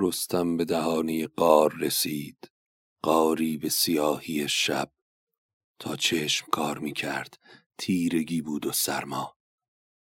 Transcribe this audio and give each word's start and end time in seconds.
رستم 0.00 0.56
به 0.56 0.64
دهانی 0.64 1.26
قار 1.26 1.74
رسید 1.80 2.50
قاری 3.02 3.56
به 3.56 3.68
سیاهی 3.68 4.48
شب. 4.48 4.92
تا 5.78 5.96
چشم 5.96 6.46
کار 6.52 6.78
می 6.78 6.92
کرد 6.92 7.38
تیرگی 7.78 8.42
بود 8.42 8.66
و 8.66 8.72
سرما. 8.72 9.36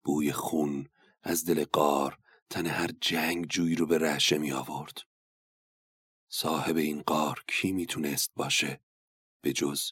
بوی 0.04 0.32
خون 0.32 0.90
از 1.24 1.46
دل 1.46 1.66
قار 1.66 2.18
تن 2.50 2.66
هر 2.66 2.92
جنگ 3.02 3.46
جوی 3.46 3.76
رو 3.76 3.86
به 3.86 3.98
رهشه 3.98 4.38
می 4.38 4.52
آورد 4.52 4.98
صاحب 6.30 6.78
این 6.78 7.02
قار 7.02 7.44
کی 7.48 7.72
می‌تونست 7.72 8.32
باشه؟ 8.36 8.82
به 9.42 9.54
جز 9.54 9.92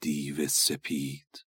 دیو 0.00 0.48
سپید. 0.48 1.44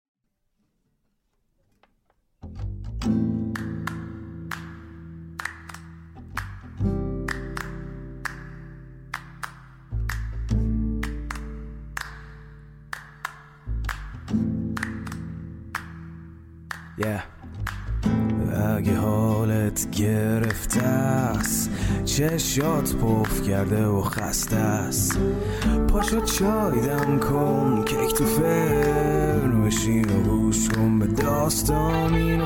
Yeah. 17.02 17.22
اگه 18.78 18.96
حالت 18.96 19.92
گرفته 19.92 20.82
است 20.82 21.70
چشات 22.05 22.96
پف 22.96 23.42
کرده 23.42 23.86
و 23.86 24.02
خسته 24.02 24.55
است. 24.55 25.20
پاشو 25.88 26.22
چای 26.22 26.82
دم 26.82 27.20
کن 27.20 27.86
کیک 27.86 28.14
تو 28.14 28.26
فرن 28.26 29.64
بشین 29.64 30.09
و 30.09 30.23
گوش 30.23 30.70
کن 30.70 31.00
به 31.00 31.08
داستان 31.08 32.14
این 32.14 32.42
و 32.42 32.45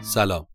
سلام. 0.00 0.51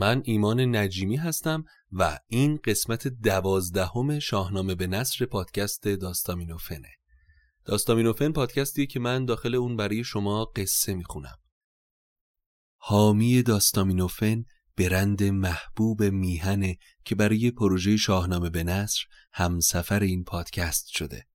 من 0.00 0.22
ایمان 0.24 0.76
نجیمی 0.76 1.16
هستم 1.16 1.64
و 1.92 2.18
این 2.28 2.58
قسمت 2.64 3.08
دوازدهم 3.08 4.18
شاهنامه 4.18 4.74
به 4.74 4.86
نصر 4.86 5.26
پادکست 5.26 5.88
داستامینوفنه. 5.88 6.88
داستامینوفن 7.64 8.32
پادکستیه 8.32 8.86
که 8.86 9.00
من 9.00 9.24
داخل 9.24 9.54
اون 9.54 9.76
برای 9.76 10.04
شما 10.04 10.44
قصه 10.44 10.94
می‌خونم. 10.94 11.38
حامی 12.76 13.42
داستامینوفن 13.42 14.44
برند 14.76 15.22
محبوب 15.22 16.02
میهنه 16.02 16.78
که 17.04 17.14
برای 17.14 17.50
پروژه 17.50 17.96
شاهنامه 17.96 18.50
به 18.50 18.64
نصر 18.64 19.00
همسفر 19.32 20.00
این 20.00 20.24
پادکست 20.24 20.86
شده. 20.88 21.26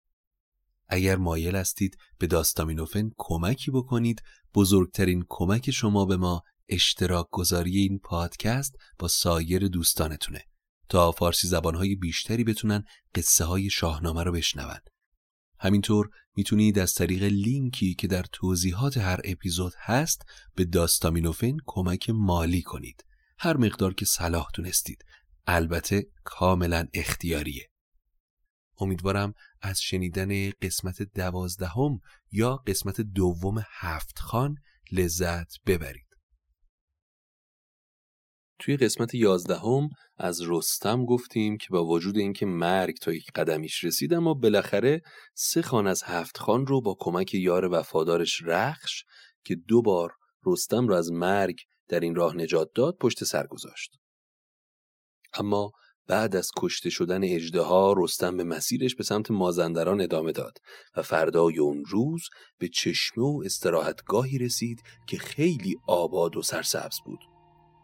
اگر 0.87 1.15
مایل 1.15 1.55
هستید 1.55 1.97
به 2.19 2.27
داستامینوفن 2.27 3.09
کمکی 3.17 3.71
بکنید 3.71 4.21
بزرگترین 4.53 5.25
کمک 5.29 5.71
شما 5.71 6.05
به 6.05 6.17
ما 6.17 6.43
اشتراک 6.69 7.27
گذاری 7.31 7.77
این 7.77 7.99
پادکست 7.99 8.75
با 8.99 9.07
سایر 9.07 9.67
دوستانتونه 9.67 10.45
تا 10.89 11.11
فارسی 11.11 11.47
زبانهای 11.47 11.95
بیشتری 11.95 12.43
بتونن 12.43 12.83
قصه 13.15 13.45
های 13.45 13.69
شاهنامه 13.69 14.23
رو 14.23 14.31
بشنون. 14.31 14.79
همینطور 15.59 16.09
می‌تونید 16.35 16.79
از 16.79 16.93
طریق 16.93 17.23
لینکی 17.23 17.93
که 17.93 18.07
در 18.07 18.25
توضیحات 18.31 18.97
هر 18.97 19.19
اپیزود 19.23 19.73
هست 19.79 20.25
به 20.55 20.65
داستامینوفن 20.65 21.57
کمک 21.65 22.09
مالی 22.09 22.61
کنید. 22.61 23.05
هر 23.39 23.57
مقدار 23.57 23.93
که 23.93 24.05
صلاح 24.05 24.47
دونستید 24.53 25.05
البته 25.47 26.07
کاملا 26.23 26.87
اختیاریه. 26.93 27.69
امیدوارم 28.77 29.33
از 29.61 29.81
شنیدن 29.81 30.49
قسمت 30.49 31.01
دوازدهم 31.01 31.99
یا 32.31 32.55
قسمت 32.55 33.01
دوم 33.01 33.63
هفت 33.69 34.19
خان 34.19 34.57
لذت 34.91 35.53
ببرید. 35.65 36.04
توی 38.59 38.77
قسمت 38.77 39.15
یازدهم 39.15 39.89
از 40.17 40.41
رستم 40.47 41.05
گفتیم 41.05 41.57
که 41.57 41.67
با 41.69 41.85
وجود 41.85 42.17
اینکه 42.17 42.45
مرگ 42.45 42.97
تا 42.97 43.13
یک 43.13 43.31
قدمیش 43.31 43.83
رسید 43.83 44.13
اما 44.13 44.33
بالاخره 44.33 45.01
سه 45.33 45.61
خان 45.61 45.87
از 45.87 46.03
هفت 46.03 46.37
خان 46.37 46.67
رو 46.67 46.81
با 46.81 46.95
کمک 46.99 47.33
یار 47.33 47.65
وفادارش 47.71 48.41
رخش 48.43 49.03
که 49.43 49.55
دو 49.55 49.81
بار 49.81 50.11
رستم 50.45 50.87
رو 50.87 50.95
از 50.95 51.11
مرگ 51.11 51.59
در 51.87 51.99
این 51.99 52.15
راه 52.15 52.35
نجات 52.35 52.69
داد 52.75 52.97
پشت 52.97 53.23
سر 53.23 53.47
گذاشت. 53.47 53.91
اما 55.33 55.71
بعد 56.07 56.35
از 56.35 56.51
کشته 56.57 56.89
شدن 56.89 57.23
اجده 57.23 57.61
رستم 57.97 58.37
به 58.37 58.43
مسیرش 58.43 58.95
به 58.95 59.03
سمت 59.03 59.31
مازندران 59.31 60.01
ادامه 60.01 60.31
داد 60.31 60.57
و 60.95 61.01
فردای 61.01 61.59
اون 61.59 61.83
روز 61.85 62.21
به 62.57 62.67
چشمه 62.67 63.23
و 63.23 63.41
استراحتگاهی 63.45 64.37
رسید 64.37 64.81
که 65.07 65.17
خیلی 65.17 65.75
آباد 65.87 66.37
و 66.37 66.41
سرسبز 66.41 66.99
بود. 67.05 67.34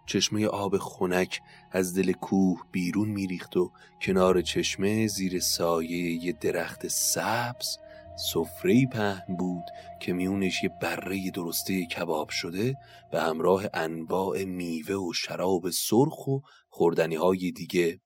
چشمه 0.06 0.48
آب 0.48 0.78
خنک 0.78 1.42
از 1.72 1.96
دل 1.96 2.12
کوه 2.12 2.62
بیرون 2.72 3.10
میریخت 3.10 3.58
و 3.58 3.72
کنار 4.02 4.42
چشمه 4.42 5.08
زیر 5.08 5.40
سایه 5.40 6.26
یه 6.26 6.32
درخت 6.32 6.88
سبز 6.88 7.78
سفره 8.16 8.86
پهن 8.86 9.36
بود 9.40 9.64
که 10.02 10.14
میونش 10.14 10.64
یه 10.64 10.70
بره 10.82 11.32
درسته 11.32 11.86
کباب 11.86 12.30
شده 12.30 12.76
به 13.12 13.22
همراه 13.22 13.66
انواع 13.74 14.44
میوه 14.44 14.96
و 14.96 15.14
شراب 15.14 15.70
سرخ 15.70 16.28
و 16.28 16.40
خوردنی 16.70 17.16
های 17.16 17.52
دیگه 17.52 18.00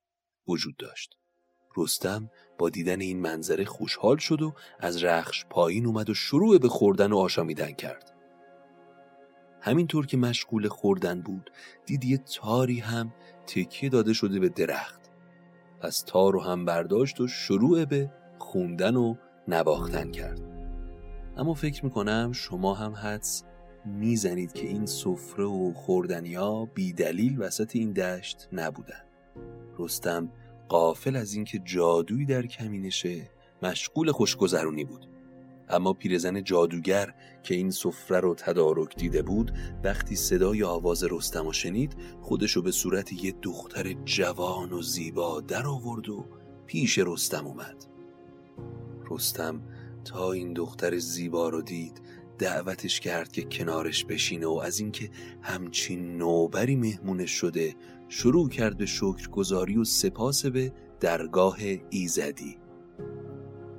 وجود 0.48 0.76
داشت. 0.76 1.14
رستم 1.76 2.30
با 2.58 2.70
دیدن 2.70 3.00
این 3.00 3.20
منظره 3.20 3.64
خوشحال 3.64 4.16
شد 4.16 4.42
و 4.42 4.54
از 4.80 5.04
رخش 5.04 5.44
پایین 5.50 5.86
اومد 5.86 6.10
و 6.10 6.14
شروع 6.14 6.58
به 6.58 6.68
خوردن 6.68 7.12
و 7.12 7.18
آشامیدن 7.18 7.72
کرد. 7.72 8.15
همینطور 9.66 10.06
که 10.06 10.16
مشغول 10.16 10.68
خوردن 10.68 11.20
بود 11.20 11.50
دید 11.86 12.04
یه 12.04 12.18
تاری 12.18 12.80
هم 12.80 13.12
تکیه 13.46 13.90
داده 13.90 14.12
شده 14.12 14.40
به 14.40 14.48
درخت. 14.48 15.10
پس 15.80 16.02
تار 16.02 16.32
رو 16.32 16.40
هم 16.40 16.64
برداشت 16.64 17.20
و 17.20 17.28
شروع 17.28 17.84
به 17.84 18.10
خوندن 18.38 18.96
و 18.96 19.14
نواختن 19.48 20.10
کرد. 20.10 20.40
اما 21.36 21.54
فکر 21.54 21.84
می‌کنم 21.84 22.32
شما 22.32 22.74
هم 22.74 22.92
حدس 22.92 23.44
می‌زنید 23.84 24.52
که 24.52 24.66
این 24.66 24.86
سفره 24.86 25.44
و 25.44 25.72
خوردنیا 25.72 26.64
بی 26.74 26.92
دلیل 26.92 27.38
وسط 27.38 27.76
این 27.76 27.92
دشت 27.92 28.48
نبودن. 28.52 29.04
رستم 29.78 30.32
قافل 30.68 31.16
از 31.16 31.34
اینکه 31.34 31.58
جادویی 31.58 32.26
در 32.26 32.46
کمینشه 32.46 33.30
مشغول 33.62 34.12
خوشگذرونی 34.12 34.84
بود. 34.84 35.15
اما 35.68 35.92
پیرزن 35.92 36.44
جادوگر 36.44 37.14
که 37.42 37.54
این 37.54 37.70
سفره 37.70 38.20
رو 38.20 38.34
تدارک 38.34 38.96
دیده 38.96 39.22
بود 39.22 39.52
وقتی 39.84 40.16
صدای 40.16 40.62
آواز 40.62 41.04
رستم 41.04 41.50
شنید 41.50 41.96
خودشو 42.20 42.62
به 42.62 42.70
صورت 42.70 43.12
یه 43.12 43.34
دختر 43.42 43.92
جوان 43.92 44.72
و 44.72 44.82
زیبا 44.82 45.40
در 45.40 45.66
آورد 45.66 46.08
و 46.08 46.26
پیش 46.66 46.98
رستم 46.98 47.46
اومد. 47.46 47.86
رستم 49.10 49.62
تا 50.04 50.32
این 50.32 50.52
دختر 50.52 50.98
زیبا 50.98 51.48
رو 51.48 51.62
دید 51.62 52.00
دعوتش 52.38 53.00
کرد 53.00 53.32
که 53.32 53.42
کنارش 53.42 54.04
بشینه 54.04 54.46
و 54.46 54.60
از 54.64 54.80
اینکه 54.80 55.10
همچین 55.42 56.16
نوبری 56.16 56.76
مهمونش 56.76 57.30
شده 57.30 57.74
شروع 58.08 58.48
کرد 58.48 58.76
به 58.76 58.86
شکرگزاری 58.86 59.76
و 59.76 59.84
سپاس 59.84 60.46
به 60.46 60.72
درگاه 61.00 61.58
ایزدی. 61.90 62.58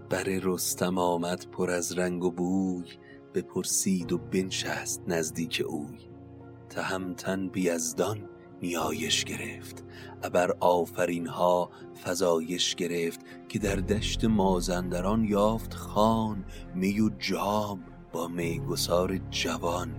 بر 0.10 0.24
رستم 0.24 0.98
آمد 0.98 1.46
پر 1.52 1.72
از 1.72 1.98
رنگ 1.98 2.24
و 2.24 2.32
بوی 2.32 2.86
بپرسید 3.34 4.12
و 4.12 4.18
بنشست 4.18 5.04
نزدیک 5.08 5.64
اوی. 5.68 5.98
تهمتن 6.70 7.48
بیزدان 7.48 8.30
نیایش 8.62 9.24
گرفت 9.26 9.84
ابر 10.24 10.52
آفرین 10.60 11.28
ها 11.28 11.70
فزایش 12.04 12.76
گرفت 12.76 13.20
که 13.50 13.60
در 13.60 13.76
دشت 13.76 14.26
مازندران 14.26 15.24
یافت 15.24 15.74
خان 15.74 16.46
می 16.76 17.00
و 17.00 17.10
جام 17.10 17.84
با 18.12 18.28
میگسار 18.28 19.18
جوان. 19.18 19.96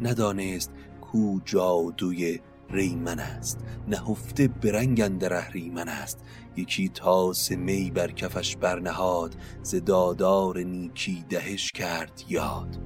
ندانست 0.00 0.70
کو 1.00 1.40
جادوی 1.44 2.40
ریمن 2.70 3.18
است 3.18 3.58
نهفته 3.88 4.48
برنگ 4.48 5.00
اندر 5.00 5.34
اهریمن 5.34 5.88
است. 5.88 6.18
یکی 6.56 6.88
تاس 6.88 7.52
می 7.52 7.90
بر 7.90 8.10
کفش 8.10 8.56
برنهاد 8.56 9.34
ز 9.62 9.74
دادار 9.74 10.58
نیکی 10.58 11.24
دهش 11.28 11.72
کرد 11.72 12.22
یاد. 12.28 12.78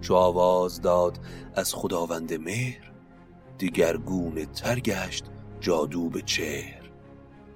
چو 0.00 0.14
آواز 0.14 0.80
داد 0.80 1.18
از 1.54 1.74
خداوند 1.74 2.34
مهر 2.34 2.92
دیگرگونه 3.58 4.46
تر 4.46 4.80
گشت 4.80 5.24
جادو 5.60 6.08
به 6.08 6.22
چهر. 6.22 6.80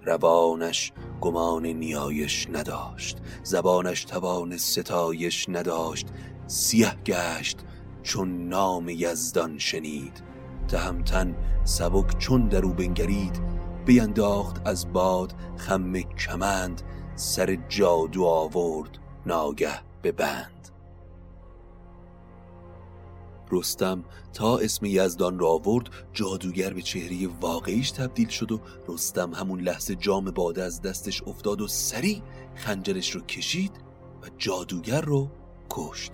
روانش 0.03 0.93
گمان 1.21 1.67
نیایش 1.67 2.49
نداشت 2.53 3.19
زبانش 3.43 4.05
توان 4.05 4.57
ستایش 4.57 5.49
نداشت 5.49 6.07
سیه 6.47 6.95
گشت 7.07 7.59
چون 8.03 8.49
نام 8.49 8.89
یزدان 8.89 9.59
شنید. 9.59 10.23
تهمتن 10.69 11.37
سبک 11.65 12.19
چون 12.19 12.49
درو 12.49 12.73
بنگرید 12.73 13.54
بینداخت 13.87 14.67
از 14.67 14.93
باد 14.93 15.35
خم 15.57 16.01
کمند 16.01 16.83
سر 17.17 17.59
جادو 17.69 18.25
آورد 18.25 18.99
ناگه 19.27 19.81
به 20.03 20.13
بند. 20.13 20.69
رستم 23.51 24.05
تا 24.33 24.59
اسم 24.59 24.87
یزدان 24.87 25.39
را 25.39 25.49
آورد 25.49 25.89
جادوگر 26.13 26.73
به 26.73 26.83
چهره 26.83 27.29
واقعیش 27.41 27.91
تبدیل 27.91 28.29
شد 28.29 28.53
و 28.53 28.61
رستم 28.89 29.35
همون 29.35 29.61
لحظه 29.61 29.95
جام 29.95 30.25
باده 30.25 30.63
از 30.63 30.83
دستش 30.83 31.23
افتاد 31.23 31.61
و 31.61 31.69
سریع 31.69 32.23
خنجرش 32.55 33.11
رو 33.11 33.21
کشید 33.21 33.73
و 34.23 34.27
جادوگر 34.39 35.01
رو 35.01 35.29
کشت. 35.71 36.13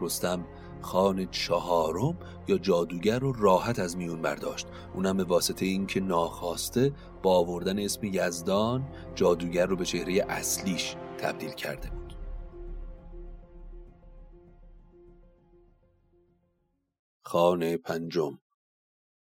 رستم 0.00 0.44
خان 0.82 1.26
چهارم 1.30 2.18
یا 2.48 2.58
جادوگر 2.58 3.18
رو 3.18 3.32
راحت 3.32 3.78
از 3.78 3.96
میون 3.96 4.22
برداشت. 4.22 4.66
اونم 4.94 5.16
به 5.16 5.24
واسطه 5.24 5.66
اینکه 5.66 6.00
ناخواسته 6.00 6.92
با 7.22 7.38
آوردن 7.38 7.78
اسم 7.78 8.00
یزدان 8.04 8.88
جادوگر 9.14 9.66
رو 9.66 9.76
به 9.76 9.84
چهره 9.84 10.26
اصلیش 10.28 10.96
تبدیل 11.18 11.50
کرده 11.50 11.90
بود. 11.90 12.14
خانه 17.22 17.76
پنجم. 17.76 18.38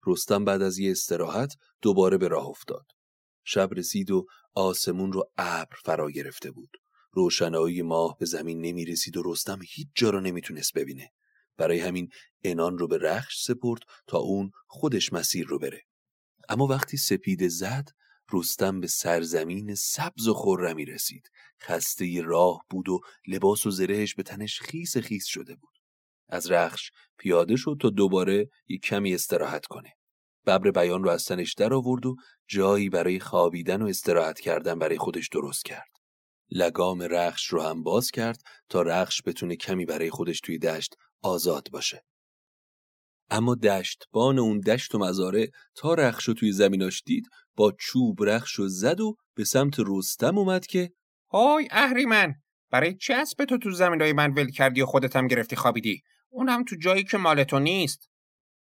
رستم 0.06 0.46
بعد 0.46 0.62
از 0.62 0.80
یه 0.80 0.92
استراحت 0.92 1.54
دوباره 1.82 2.18
به 2.18 2.28
راه 2.28 2.48
افتاد. 2.48 2.86
شب 3.44 3.70
رسید 3.72 4.12
و 4.12 4.26
آسمون 4.54 5.12
رو 5.12 5.30
ابر 5.38 5.76
فرا 5.86 6.12
گرفته 6.12 6.52
بود. 6.52 6.78
روشنایی 7.12 7.82
ماه 7.82 8.18
به 8.20 8.26
زمین 8.26 8.62
نمی 8.62 8.86
رسید 8.86 9.18
و 9.18 9.24
رستم 9.26 9.60
هیچ 9.68 9.88
جا 9.96 10.10
رو 10.10 10.22
نمی‌تونست 10.22 10.74
ببینه. 10.74 11.12
برای 11.58 11.80
همین 11.80 12.10
انان 12.44 12.78
رو 12.78 12.88
به 12.88 12.98
رخش 12.98 13.44
سپرد 13.44 13.82
تا 14.08 14.18
اون 14.18 14.52
خودش 14.68 15.14
مسیر 15.14 15.48
رو 15.48 15.60
بره. 15.60 15.82
اما 16.50 16.68
وقتی 16.68 16.98
سپید 16.98 17.48
زد 17.48 17.90
رستم 18.34 18.80
به 18.80 18.88
سرزمین 18.88 19.76
سبز 19.76 20.28
و 20.28 20.34
خرمی 20.34 20.86
رسید. 20.86 21.30
خسته 21.62 22.22
راه 22.22 22.66
بود 22.70 22.90
و 22.90 23.00
لباس 23.28 23.66
و 23.66 23.72
زرهش 23.72 24.16
به 24.16 24.24
تنش 24.24 24.60
خیس 24.60 24.98
خیس 24.98 25.26
شده 25.26 25.56
بود. 25.56 25.78
از 26.30 26.52
رخش 26.52 26.92
پیاده 27.18 27.56
شد 27.56 27.78
تا 27.82 27.90
دوباره 27.90 28.50
یک 28.68 28.82
کمی 28.82 29.14
استراحت 29.14 29.66
کنه. 29.66 29.94
ببر 30.46 30.72
بیان 30.72 31.04
رو 31.04 31.10
از 31.10 31.26
تنش 31.26 31.54
در 31.54 31.74
آورد 31.74 32.06
و 32.06 32.16
جایی 32.48 32.90
برای 32.90 33.20
خوابیدن 33.20 33.82
و 33.82 33.88
استراحت 33.88 34.40
کردن 34.40 34.80
برای 34.80 34.98
خودش 34.98 35.28
درست 35.28 35.66
کرد. 35.66 35.90
لگام 36.50 37.02
رخش 37.02 37.46
رو 37.48 37.62
هم 37.62 37.84
باز 37.84 38.12
کرد 38.12 38.42
تا 38.70 38.82
رخش 38.82 39.22
بتونه 39.26 39.56
کمی 39.56 39.86
برای 39.86 40.10
خودش 40.10 40.40
توی 40.40 40.60
دشت 40.60 40.96
آزاد 41.22 41.68
باشه. 41.72 42.04
اما 43.30 43.56
دشت 43.56 44.04
بان 44.12 44.40
اون 44.40 44.60
دشت 44.60 44.96
و 44.96 45.00
مزاره 45.00 45.52
تا 45.76 45.94
رخش 45.94 46.26
توی 46.26 46.52
زمیناش 46.52 47.04
دید 47.06 47.28
با 47.56 47.74
چوب 47.80 48.24
رخش 48.24 48.54
رو 48.54 48.68
زد 48.68 49.00
و 49.00 49.16
به 49.36 49.46
سمت 49.46 49.76
رستم 49.80 50.38
اومد 50.38 50.66
که 50.66 50.92
های 51.32 51.68
اهریمن 51.72 52.36
برای 52.72 52.96
چه 52.96 53.14
اسب 53.14 53.46
تو 53.46 53.58
تو 53.58 53.72
زمینای 53.72 54.14
من 54.14 54.34
ول 54.34 54.52
کردی 54.52 54.82
و 54.82 54.86
خودت 54.86 55.16
هم 55.16 55.28
گرفتی 55.28 55.56
خوابیدی؟ 55.56 56.02
اون 56.30 56.50
هم 56.50 56.64
تو 56.64 56.76
جایی 56.76 57.04
که 57.04 57.18
مال 57.18 57.44
تو 57.44 57.60
نیست. 57.60 58.10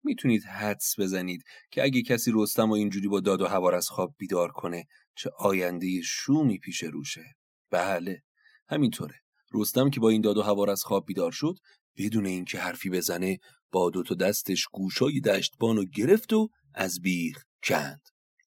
می‌تونید 0.03 0.43
حدس 0.43 0.99
بزنید 0.99 1.43
که 1.71 1.83
اگه 1.83 2.01
کسی 2.01 2.31
رستم 2.33 2.69
و 2.69 2.73
اینجوری 2.73 3.07
با 3.07 3.19
داد 3.19 3.41
و 3.41 3.47
هوار 3.47 3.75
از 3.75 3.87
خواب 3.87 4.15
بیدار 4.17 4.51
کنه 4.51 4.87
چه 5.15 5.29
آینده 5.39 6.01
شومی 6.01 6.57
پیش 6.57 6.83
روشه؟ 6.83 7.35
بله 7.71 8.23
همینطوره. 8.67 9.15
رستم 9.53 9.89
که 9.89 9.99
با 9.99 10.09
این 10.09 10.21
داد 10.21 10.37
و 10.37 10.41
هوار 10.41 10.69
از 10.69 10.83
خواب 10.83 11.05
بیدار 11.05 11.31
شد 11.31 11.55
بدون 11.97 12.25
اینکه 12.25 12.59
حرفی 12.59 12.89
بزنه 12.89 13.39
با 13.71 13.89
دو 13.89 14.03
تا 14.03 14.15
دستش 14.15 14.67
گوشای 14.71 15.19
دشتبان 15.19 15.75
رو 15.75 15.85
گرفت 15.85 16.33
و 16.33 16.49
از 16.73 17.01
بیخ 17.01 17.43
کند 17.63 18.01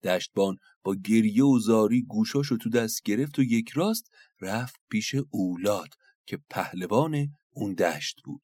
دشتبان 0.04 0.56
با 0.84 0.94
گریه 0.94 1.44
و 1.44 1.58
زاری 1.58 2.02
گوشاشو 2.02 2.56
تو 2.56 2.70
دست 2.70 3.02
گرفت 3.02 3.38
و 3.38 3.42
یک 3.42 3.70
راست 3.74 4.10
رفت 4.40 4.80
پیش 4.90 5.14
اولاد 5.30 5.88
که 6.26 6.38
پهلوان 6.50 7.28
اون 7.50 7.74
دشت 7.74 8.20
بود 8.24 8.42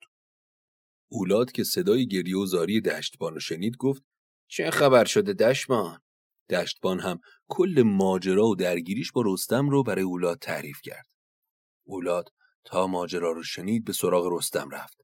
اولاد 1.08 1.52
که 1.52 1.64
صدای 1.64 2.06
گریه 2.06 2.36
و 2.36 2.46
زاری 2.46 2.80
دشتبان 2.80 3.34
رو 3.34 3.40
شنید 3.40 3.76
گفت 3.76 4.02
چه 4.48 4.70
خبر 4.70 5.04
شده 5.04 5.32
دشتبان؟ 5.32 6.00
دشتبان 6.50 7.00
هم 7.00 7.20
کل 7.48 7.82
ماجرا 7.86 8.46
و 8.46 8.54
درگیریش 8.54 9.12
با 9.12 9.22
رستم 9.26 9.68
رو 9.68 9.82
برای 9.82 10.04
اولاد 10.04 10.38
تعریف 10.38 10.80
کرد. 10.82 11.06
اولاد 11.84 12.28
تا 12.66 12.86
ماجرا 12.86 13.32
رو 13.32 13.42
شنید 13.42 13.84
به 13.84 13.92
سراغ 13.92 14.28
رستم 14.32 14.70
رفت. 14.70 14.96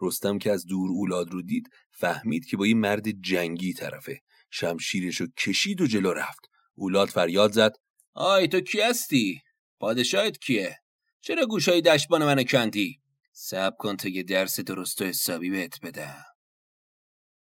رستم 0.00 0.38
که 0.38 0.52
از 0.52 0.66
دور 0.66 0.90
اولاد 0.90 1.30
رو 1.30 1.42
دید 1.42 1.70
فهمید 1.90 2.46
که 2.46 2.56
با 2.56 2.66
یه 2.66 2.74
مرد 2.74 3.10
جنگی 3.10 3.72
طرفه. 3.72 4.20
شمشیرش 4.50 5.20
رو 5.20 5.26
کشید 5.38 5.80
و 5.80 5.86
جلو 5.86 6.12
رفت. 6.12 6.40
اولاد 6.74 7.08
فریاد 7.08 7.52
زد 7.52 7.76
آی 8.14 8.48
تو 8.48 8.60
کی 8.60 8.80
هستی؟ 8.80 9.40
پادشاهت 9.80 10.38
کیه؟ 10.38 10.76
چرا 11.20 11.46
گوشای 11.46 11.80
دشتبان 11.80 12.24
منو 12.24 12.42
کندی؟ 12.42 13.00
سب 13.32 13.76
کن 13.78 13.96
تا 13.96 14.08
یه 14.08 14.22
درس 14.22 14.60
درست 14.60 15.02
و 15.02 15.04
حسابی 15.04 15.50
بهت 15.50 15.80
بدم 15.82 16.24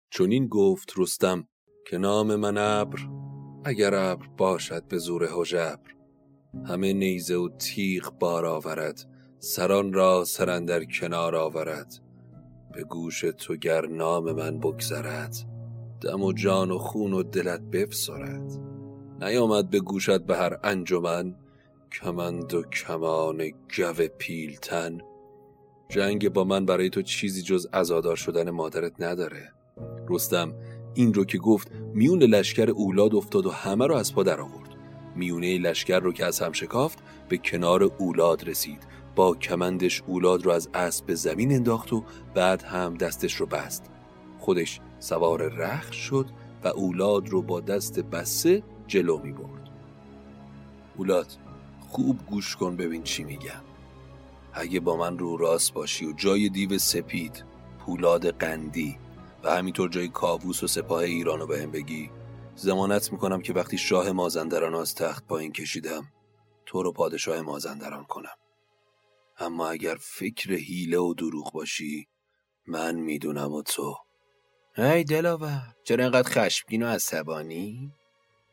چونین 0.10 0.48
گفت 0.48 0.94
رستم 0.98 1.48
که 1.90 1.98
نام 1.98 2.36
من 2.36 2.58
ابر 2.58 3.00
اگر 3.66 3.96
ابر 3.96 4.28
باشد 4.28 4.88
به 4.88 4.98
زور 4.98 5.28
حجبر 5.32 5.94
همه 6.68 6.94
نیزه 6.94 7.36
و 7.36 7.50
تیغ 7.58 8.10
بار 8.20 8.46
آورد 8.46 9.17
سران 9.40 9.94
را 9.94 10.24
سرندر 10.24 10.84
کنار 10.84 11.36
آورد. 11.36 12.00
به 12.74 12.84
گوش 12.84 13.22
تو 13.22 13.56
گر 13.56 13.86
نام 13.86 14.32
من 14.32 14.60
بگذرد 14.60 15.36
دم 16.02 16.24
و 16.24 16.34
جان 16.34 16.72
و 16.72 16.78
خون 16.78 17.14
و 17.14 17.24
دلت 17.24 17.62
بفسرد. 17.62 18.60
نیامد 19.22 19.70
به 19.70 19.80
گوشت 19.80 20.20
به 20.20 20.38
هر 20.38 20.58
انجمن 20.64 21.36
کمند 21.92 22.54
و 22.54 22.64
کمان 22.64 23.50
گو 23.50 24.08
پیلتن. 24.18 24.98
جنگ 25.90 26.30
با 26.30 26.44
من 26.44 26.66
برای 26.66 26.90
تو 26.90 27.02
چیزی 27.02 27.42
جز 27.42 27.68
ازادار 27.74 28.16
شدن 28.16 28.50
مادرت 28.50 29.02
نداره. 29.02 29.52
رستم 30.10 30.54
این 30.94 31.14
رو 31.14 31.26
که 31.26 31.38
گفت 31.38 31.72
میون 31.94 32.24
لشکر 32.24 32.70
اولاد 32.70 33.16
افتاد 33.16 33.46
و 33.46 33.52
همه 33.52 33.88
رو 33.88 33.96
از 33.96 34.16
پا 34.16 34.24
در 34.24 34.42
آورد. 34.42 34.70
میونه 35.16 35.58
لشکر 35.58 36.00
رو 36.00 36.14
که 36.14 36.26
از 36.26 36.40
هم 36.40 36.52
شکافت 36.52 37.00
به 37.30 37.38
کنار 37.38 37.84
اولاد 37.84 38.50
رسید. 38.50 38.97
با 39.18 39.36
کمندش 39.36 40.04
اولاد 40.08 40.46
رو 40.46 40.52
از 40.52 40.70
اسب 40.74 41.06
به 41.06 41.16
زمین 41.16 41.52
انداخت 41.52 41.94
و 41.94 42.04
بعد 42.34 42.64
هم 42.64 42.98
دستش 42.98 43.34
رو 43.34 43.46
بست. 43.46 43.86
خودش 44.40 44.80
سوار 45.00 45.48
رخ 45.48 45.94
شد 45.94 46.26
و 46.64 46.68
اولاد 46.68 47.30
رو 47.30 47.42
با 47.42 47.62
دست 47.62 48.00
بسته 48.00 48.64
جلو 48.88 49.18
می 49.18 49.32
برد. 49.32 49.70
اولاد 50.98 51.28
خوب 51.80 52.20
گوش 52.26 52.56
کن 52.56 52.76
ببین 52.76 53.04
چی 53.04 53.24
میگم. 53.24 53.64
اگه 54.54 54.80
با 54.80 54.98
من 54.98 55.18
رو 55.18 55.38
راست 55.38 55.74
باشی 55.74 56.06
و 56.06 56.14
جای 56.14 56.50
دیو 56.50 56.78
سپید 56.78 57.44
پولاد 57.80 58.30
قندی 58.30 58.98
و 59.44 59.56
همینطور 59.56 59.90
جای 59.90 60.08
کاووس 60.08 60.64
و 60.64 60.68
سپاه 60.68 61.00
ایران 61.00 61.40
رو 61.40 61.48
بهم 61.48 61.72
بگی 61.72 62.10
زمانت 62.56 63.12
می‌کنم 63.12 63.42
که 63.42 63.54
وقتی 63.54 63.78
شاه 63.78 64.12
مازندران 64.12 64.76
از 64.76 64.96
تخت 64.96 65.28
پایین 65.28 65.52
کشیدم 65.52 66.04
تو 66.66 66.84
رو 66.84 66.92
پادشاه 66.92 67.42
مازندران 67.42 68.04
کنم. 68.04 68.36
اما 69.40 69.70
اگر 69.70 69.96
فکر 70.00 70.54
هیله 70.54 70.98
و 70.98 71.14
دروغ 71.14 71.54
باشی 71.54 72.08
من 72.68 72.96
می‌دونم 72.96 73.52
و 73.52 73.64
تو. 73.64 73.96
ای 74.78 75.04
دلاور 75.04 75.76
چرا 75.84 76.04
اینقدر 76.04 76.30
خشمگین 76.30 76.84
و 76.84 76.88
عصبانی؟ 76.88 77.92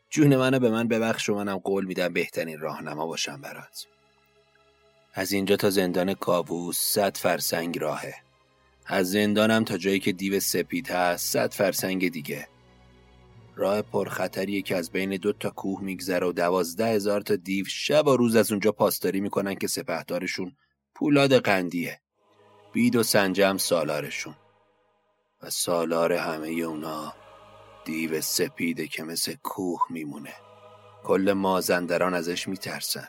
جون 0.09 0.35
منو 0.35 0.59
به 0.59 0.69
من 0.69 0.87
ببخش 0.87 1.29
و 1.29 1.35
منم 1.35 1.57
قول 1.57 1.85
میدم 1.85 2.13
بهترین 2.13 2.59
راهنما 2.59 3.05
باشم 3.05 3.41
برات. 3.41 3.85
از 5.13 5.31
اینجا 5.31 5.55
تا 5.55 5.69
زندان 5.69 6.13
کاووس 6.13 6.77
صد 6.77 7.17
فرسنگ 7.17 7.79
راهه. 7.79 8.15
از 8.85 9.11
زندانم 9.11 9.63
تا 9.63 9.77
جایی 9.77 9.99
که 9.99 10.11
دیو 10.11 10.39
سپید 10.39 10.89
هست 10.89 11.33
صد 11.33 11.53
فرسنگ 11.53 12.09
دیگه. 12.11 12.47
راه 13.55 13.81
پرخطریه 13.81 14.61
که 14.61 14.75
از 14.75 14.91
بین 14.91 15.17
دو 15.17 15.33
تا 15.33 15.49
کوه 15.49 15.81
میگذره 15.81 16.27
و 16.27 16.31
دوازده 16.31 16.85
هزار 16.85 17.21
تا 17.21 17.35
دیو 17.35 17.65
شب 17.65 18.07
و 18.07 18.17
روز 18.17 18.35
از 18.35 18.51
اونجا 18.51 18.71
پاسداری 18.71 19.21
می‌کنن 19.21 19.55
که 19.55 19.67
سپهدارشون 19.67 20.55
پولاد 20.95 21.33
قندیه. 21.33 21.99
بید 22.73 22.95
و 22.95 23.03
سنجم 23.03 23.57
سالارشون. 23.57 24.35
و 25.41 25.49
سالار 25.49 26.13
همه 26.13 26.47
اونا 26.47 27.13
دیو 27.85 28.21
سپیده 28.21 28.87
که 28.87 29.03
مثل 29.03 29.35
کوه 29.43 29.81
میمونه. 29.89 30.33
کل 31.03 31.33
مازندران 31.33 32.13
ازش 32.13 32.47
میترسن. 32.47 33.07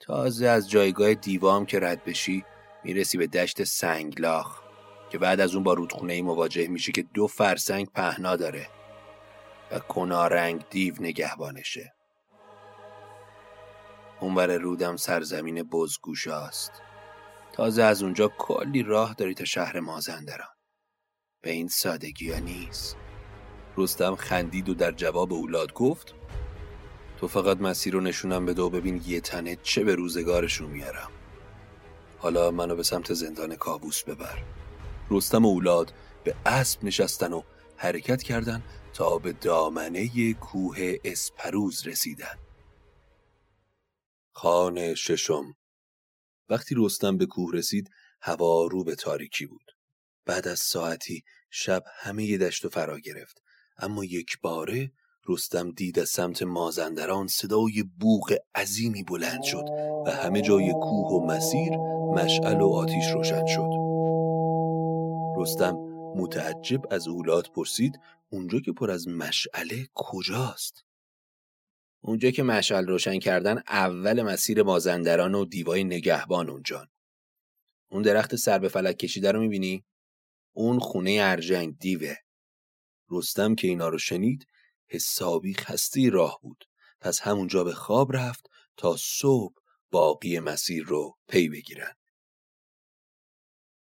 تازه 0.00 0.46
از 0.46 0.70
جایگاه 0.70 1.14
دیوام 1.14 1.66
که 1.66 1.80
رد 1.80 2.04
بشی 2.04 2.44
می‌رسی 2.84 3.18
به 3.18 3.26
دشت 3.26 3.64
سنگلاخ. 3.64 4.62
که 5.10 5.18
بعد 5.18 5.40
از 5.40 5.54
اون 5.54 5.64
با 5.64 5.74
رودخونه 5.74 6.22
مواجه 6.22 6.68
میشه 6.68 6.92
که 6.92 7.02
دو 7.02 7.26
فرسنگ 7.26 7.86
پهنا 7.86 8.36
داره. 8.36 8.68
و 9.70 9.78
کنارنگ 9.78 10.64
دیو 10.70 10.94
نگهبانشه. 11.00 11.94
اونور 14.20 14.56
رودم 14.56 14.96
سرزمین 14.96 15.62
بزگوشاست. 15.62 16.72
تازه 17.52 17.82
از 17.82 18.02
اونجا 18.02 18.28
کلی 18.38 18.82
راه 18.82 19.14
داری 19.14 19.34
تا 19.34 19.44
شهر 19.44 19.80
مازندران. 19.80 20.48
به 21.42 21.50
این 21.50 21.68
سادگی 21.68 22.32
ها 22.32 22.38
نیست. 22.38 22.96
رستم 23.76 24.14
خندید 24.16 24.68
و 24.68 24.74
در 24.74 24.92
جواب 24.92 25.32
اولاد 25.32 25.72
گفت 25.72 26.14
تو 27.16 27.28
فقط 27.28 27.60
مسیر 27.60 27.92
رو 27.94 28.00
نشونم 28.00 28.46
بده 28.46 28.62
و 28.62 28.70
ببین 28.70 29.02
یه 29.06 29.20
تنه 29.20 29.56
چه 29.62 29.84
به 29.84 29.94
روزگارشون 29.94 30.70
میارم. 30.70 31.10
حالا 32.18 32.50
منو 32.50 32.76
به 32.76 32.82
سمت 32.82 33.12
زندان 33.12 33.56
کابوس 33.56 34.04
ببر. 34.04 34.42
رستم 35.10 35.44
و 35.44 35.48
اولاد 35.48 35.92
به 36.24 36.34
اسب 36.46 36.84
نشستن 36.84 37.32
و 37.32 37.42
حرکت 37.76 38.22
کردن 38.22 38.62
تا 38.94 39.18
به 39.18 39.32
دامنه 39.32 40.32
کوه 40.32 40.96
اسپروز 41.04 41.86
رسیدن. 41.86 42.38
خانه 44.32 44.94
ششم. 44.94 45.54
وقتی 46.52 46.74
رستم 46.78 47.16
به 47.16 47.26
کوه 47.26 47.54
رسید 47.54 47.90
هوا 48.20 48.66
رو 48.66 48.84
به 48.84 48.94
تاریکی 48.94 49.46
بود. 49.46 49.72
بعد 50.26 50.48
از 50.48 50.58
ساعتی 50.58 51.22
شب 51.50 51.82
همه 51.86 52.38
دشت 52.38 52.64
و 52.64 52.68
فرا 52.68 52.98
گرفت. 52.98 53.42
اما 53.78 54.04
یک 54.04 54.40
باره 54.40 54.92
رستم 55.28 55.70
دید 55.70 55.98
از 55.98 56.08
سمت 56.08 56.42
مازندران 56.42 57.26
صدای 57.26 57.84
بوغ 58.00 58.36
عظیمی 58.54 59.02
بلند 59.02 59.42
شد 59.42 59.64
و 60.06 60.10
همه 60.10 60.40
جای 60.42 60.72
کوه 60.72 61.12
و 61.12 61.26
مسیر 61.26 61.76
مشعل 62.16 62.60
و 62.60 62.68
آتیش 62.68 63.10
روشن 63.14 63.46
شد. 63.46 63.70
رستم 65.36 65.76
متعجب 66.16 66.80
از 66.90 67.08
اولاد 67.08 67.46
پرسید 67.54 68.00
اونجا 68.30 68.60
که 68.60 68.72
پر 68.72 68.90
از 68.90 69.08
مشعله 69.08 69.86
کجاست؟ 69.94 70.84
اونجا 72.04 72.30
که 72.30 72.42
مشعل 72.42 72.86
روشن 72.86 73.18
کردن 73.18 73.62
اول 73.68 74.22
مسیر 74.22 74.62
مازندران 74.62 75.34
و 75.34 75.44
دیوای 75.44 75.84
نگهبان 75.84 76.50
اونجان 76.50 76.88
اون 77.90 78.02
درخت 78.02 78.36
سر 78.36 78.58
به 78.58 78.68
فلک 78.68 78.98
کشیده 78.98 79.32
رو 79.32 79.40
می‌بینی؟ 79.40 79.84
اون 80.52 80.78
خونه 80.78 81.18
ارجنگ 81.22 81.78
دیوه. 81.78 82.16
رستم 83.10 83.54
که 83.54 83.68
اینا 83.68 83.88
رو 83.88 83.98
شنید 83.98 84.46
حسابی 84.88 85.54
خسته 85.54 86.10
راه 86.10 86.38
بود. 86.42 86.64
پس 87.00 87.20
همونجا 87.20 87.64
به 87.64 87.72
خواب 87.72 88.16
رفت 88.16 88.46
تا 88.76 88.96
صبح 88.98 89.54
باقی 89.90 90.38
مسیر 90.38 90.84
رو 90.84 91.18
پی 91.28 91.48
بگیرن. 91.48 91.92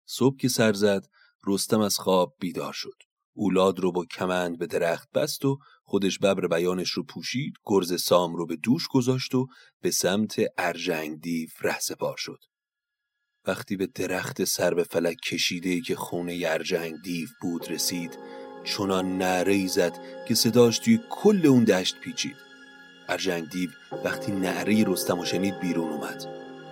صبح 0.05 0.37
که 0.37 0.47
سر 0.47 0.73
زد 0.73 1.07
رستم 1.47 1.79
از 1.79 1.97
خواب 1.97 2.35
بیدار 2.39 2.73
شد. 2.73 3.03
اولاد 3.33 3.79
رو 3.79 3.91
با 3.91 4.05
کمند 4.05 4.57
به 4.57 4.67
درخت 4.67 5.11
بست 5.11 5.45
و 5.45 5.57
خودش 5.83 6.19
ببر 6.19 6.47
بیانش 6.47 6.89
رو 6.89 7.03
پوشید 7.03 7.53
گرز 7.65 8.03
سام 8.03 8.35
رو 8.35 8.45
به 8.45 8.55
دوش 8.55 8.87
گذاشت 8.87 9.35
و 9.35 9.47
به 9.81 9.91
سمت 9.91 10.41
ارجنگ 10.57 11.21
دیو 11.21 11.49
ره 11.61 11.79
سپار 11.79 12.15
شد. 12.17 12.39
وقتی 13.47 13.75
به 13.75 13.87
درخت 13.87 14.43
سر 14.43 14.73
به 14.73 14.83
فلک 14.83 15.17
کشیده 15.17 15.81
که 15.81 15.95
خونه 15.95 16.43
ارجنگ 16.47 17.01
دیو 17.03 17.27
بود 17.41 17.71
رسید 17.71 18.17
چنان 18.63 19.17
نعره 19.17 19.67
زد 19.67 20.25
که 20.27 20.35
صداش 20.35 20.79
توی 20.79 20.99
کل 21.09 21.47
اون 21.47 21.63
دشت 21.63 21.99
پیچید. 21.99 22.35
ارجنگ 23.09 23.49
دیو 23.49 23.69
وقتی 24.05 24.31
نعره 24.31 24.83
رستم 24.87 25.19
و 25.19 25.25
شنید 25.25 25.59
بیرون 25.59 25.91
اومد. 25.91 26.25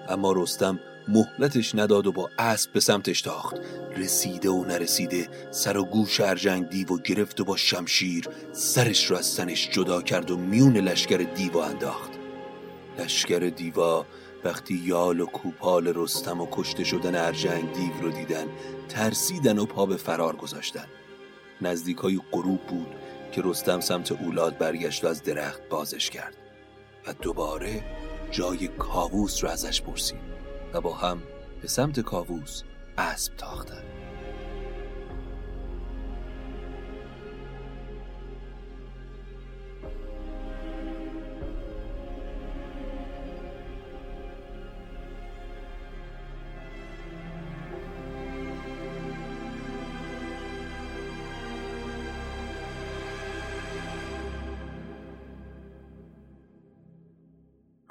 اما 0.09 0.31
رستم 0.31 0.79
مهلتش 1.07 1.75
نداد 1.75 2.07
و 2.07 2.11
با 2.11 2.29
اسب 2.39 2.73
به 2.73 2.79
سمتش 2.79 3.21
تاخت. 3.21 3.55
رسیده 3.97 4.49
و 4.49 4.65
نرسیده 4.65 5.29
سر 5.51 5.77
و 5.77 5.83
گوش 5.83 6.21
ارجنگ 6.21 6.69
دیو 6.69 6.87
و 6.87 6.97
گرفت 6.97 7.41
و 7.41 7.43
با 7.43 7.57
شمشیر 7.57 8.27
سرش 8.51 9.11
رو 9.11 9.17
از 9.17 9.25
سنش 9.25 9.69
جدا 9.69 10.01
کرد 10.01 10.31
و 10.31 10.37
میون 10.37 10.77
لشکر 10.77 11.17
دیوا 11.17 11.65
انداخت. 11.65 12.11
لشکر 12.99 13.39
دیوا 13.39 14.05
وقتی 14.43 14.81
یال 14.85 15.19
و 15.19 15.25
کوپال 15.25 15.93
رستم 15.95 16.41
و 16.41 16.47
کشته 16.51 16.83
شدن 16.83 17.15
ارجنگ 17.15 17.73
دیو 17.73 17.93
رو 18.01 18.11
دیدن 18.11 18.47
ترسیدن 18.89 19.59
و 19.59 19.65
پا 19.65 19.85
به 19.85 19.97
فرار 19.97 20.35
گذاشتن. 20.35 20.87
نزدیکای 21.61 22.19
غروب 22.31 22.59
بود 22.67 22.95
که 23.31 23.41
رستم 23.45 23.79
سمت 23.79 24.11
اولاد 24.11 24.57
برگشت 24.57 25.03
و 25.03 25.07
از 25.07 25.23
درخت 25.23 25.69
بازش 25.69 26.09
کرد. 26.09 26.35
و 27.07 27.13
دوباره 27.13 27.83
جای 28.31 28.67
کاووس 28.67 29.43
رو 29.43 29.49
ازش 29.49 29.81
پرسید 29.81 30.19
و 30.73 30.81
با 30.81 30.93
هم 30.93 31.21
به 31.61 31.67
سمت 31.67 31.99
کاووس 31.99 32.63
اسب 33.01 33.35
تاختند 33.37 33.90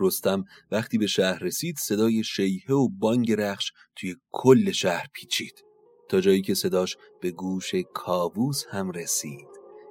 رستم 0.01 0.45
وقتی 0.71 0.99
به 0.99 1.07
شهر 1.07 1.39
رسید 1.39 1.77
صدای 1.79 2.25
شیهه 2.25 2.73
و 2.73 2.89
بانگ 2.89 3.33
رخش 3.33 3.73
توی 3.97 4.17
کل 4.31 4.71
شهر 4.71 5.07
پیچید. 5.13 5.65
تا 6.09 6.21
جایی 6.21 6.43
که 6.43 6.55
صداش 6.55 6.97
به 7.21 7.31
گوش 7.31 7.75
کاووس 7.95 8.65
هم 8.71 8.91
رسید. 8.91 9.47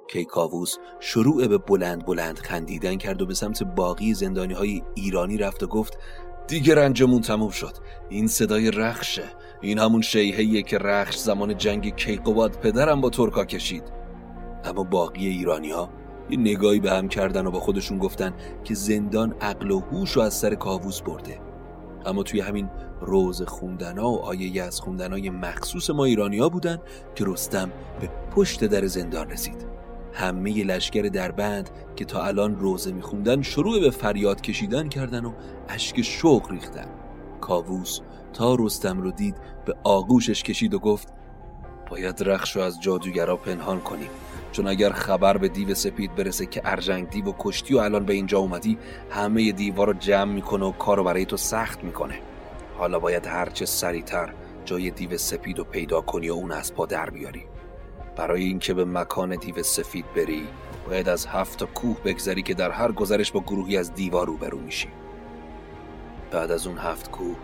که 0.08 0.24
کاووس 0.24 0.76
شروع 1.00 1.46
به 1.46 1.58
بلند 1.58 2.06
بلند 2.06 2.38
خندیدن 2.38 2.96
کرد 2.96 3.22
و 3.22 3.26
به 3.26 3.34
سمت 3.34 3.62
باقی 3.62 4.14
زندانی 4.14 4.54
های 4.54 4.82
ایرانی 4.94 5.36
رفت 5.36 5.62
و 5.62 5.66
گفت 5.66 5.98
دیگه 6.48 6.74
رنجمون 6.74 7.20
تموم 7.20 7.50
شد. 7.50 7.76
این 8.08 8.26
صدای 8.26 8.70
رخشه. 8.70 9.24
این 9.60 9.78
همون 9.78 10.02
شیهیه 10.02 10.62
که 10.62 10.78
رخش 10.78 11.16
زمان 11.16 11.56
جنگ 11.56 11.96
کیقوباد 11.96 12.60
پدرم 12.60 13.00
با 13.00 13.10
ترکا 13.10 13.44
کشید. 13.44 13.82
اما 14.64 14.84
باقی 14.84 15.26
ایرانی 15.26 15.70
ها 15.70 15.99
یه 16.30 16.38
نگاهی 16.38 16.80
به 16.80 16.90
هم 16.90 17.08
کردن 17.08 17.46
و 17.46 17.50
با 17.50 17.60
خودشون 17.60 17.98
گفتن 17.98 18.32
که 18.64 18.74
زندان 18.74 19.34
عقل 19.40 19.70
و 19.70 19.80
هوش 19.80 20.10
رو 20.10 20.22
از 20.22 20.34
سر 20.34 20.54
کاووس 20.54 21.00
برده. 21.00 21.40
اما 22.06 22.22
توی 22.22 22.40
همین 22.40 22.70
روز 23.00 23.42
خوندنا 23.42 24.10
و 24.10 24.18
آیه 24.18 24.62
از 24.62 24.80
خوندنای 24.80 25.30
مخصوص 25.30 25.90
ما 25.90 26.04
ایرانیا 26.04 26.48
بودن 26.48 26.78
که 27.14 27.24
رستم 27.26 27.72
به 28.00 28.10
پشت 28.36 28.64
در 28.64 28.86
زندان 28.86 29.30
رسید. 29.30 29.66
همه 30.12 30.64
لشکر 30.64 31.02
دربند 31.02 31.70
که 31.96 32.04
تا 32.04 32.24
الان 32.24 32.58
روزه 32.58 32.92
میخوندن 32.92 33.42
شروع 33.42 33.80
به 33.80 33.90
فریاد 33.90 34.40
کشیدن 34.40 34.88
کردن 34.88 35.24
و 35.24 35.32
اشک 35.68 36.02
شوق 36.02 36.50
ریختن. 36.50 36.86
کاووس 37.40 38.00
تا 38.32 38.54
رستم 38.54 39.00
رو 39.00 39.10
دید 39.10 39.36
به 39.64 39.74
آغوشش 39.84 40.42
کشید 40.42 40.74
و 40.74 40.78
گفت 40.78 41.08
باید 41.90 42.22
رخش 42.22 42.56
رو 42.56 42.62
از 42.62 42.80
جادوگرا 42.80 43.36
پنهان 43.36 43.80
کنیم. 43.80 44.10
چون 44.52 44.66
اگر 44.66 44.90
خبر 44.90 45.36
به 45.36 45.48
دیو 45.48 45.74
سپید 45.74 46.14
برسه 46.14 46.46
که 46.46 46.62
ارجنگ 46.64 47.10
دیو 47.10 47.24
و 47.24 47.32
کشتی 47.38 47.74
و 47.74 47.78
الان 47.78 48.04
به 48.04 48.12
اینجا 48.12 48.38
اومدی 48.38 48.78
همه 49.10 49.52
دیوار 49.52 49.86
رو 49.86 49.92
جمع 49.92 50.32
می‌کنه 50.32 50.66
و 50.66 50.72
کارو 50.72 51.04
برای 51.04 51.24
تو 51.24 51.36
سخت 51.36 51.84
می‌کنه. 51.84 52.18
حالا 52.78 52.98
باید 52.98 53.26
هرچه 53.26 53.66
سریعتر 53.66 54.32
جای 54.64 54.90
دیو 54.90 55.18
سپید 55.18 55.58
رو 55.58 55.64
پیدا 55.64 56.00
کنی 56.00 56.30
و 56.30 56.32
اون 56.32 56.52
از 56.52 56.74
پا 56.74 56.86
در 56.86 57.10
بیاری. 57.10 57.44
برای 58.16 58.44
اینکه 58.44 58.74
به 58.74 58.84
مکان 58.84 59.36
دیو 59.36 59.62
سفید 59.62 60.04
بری 60.16 60.48
باید 60.88 61.08
از 61.08 61.26
هفت 61.26 61.64
کوه 61.64 61.96
بگذری 62.04 62.42
که 62.42 62.54
در 62.54 62.70
هر 62.70 62.92
گذرش 62.92 63.32
با 63.32 63.40
گروهی 63.40 63.76
از 63.76 63.94
دیوار 63.94 64.26
روبرو 64.26 64.58
میشی. 64.58 64.88
بعد 66.30 66.50
از 66.50 66.66
اون 66.66 66.78
هفت 66.78 67.10
کوه 67.10 67.36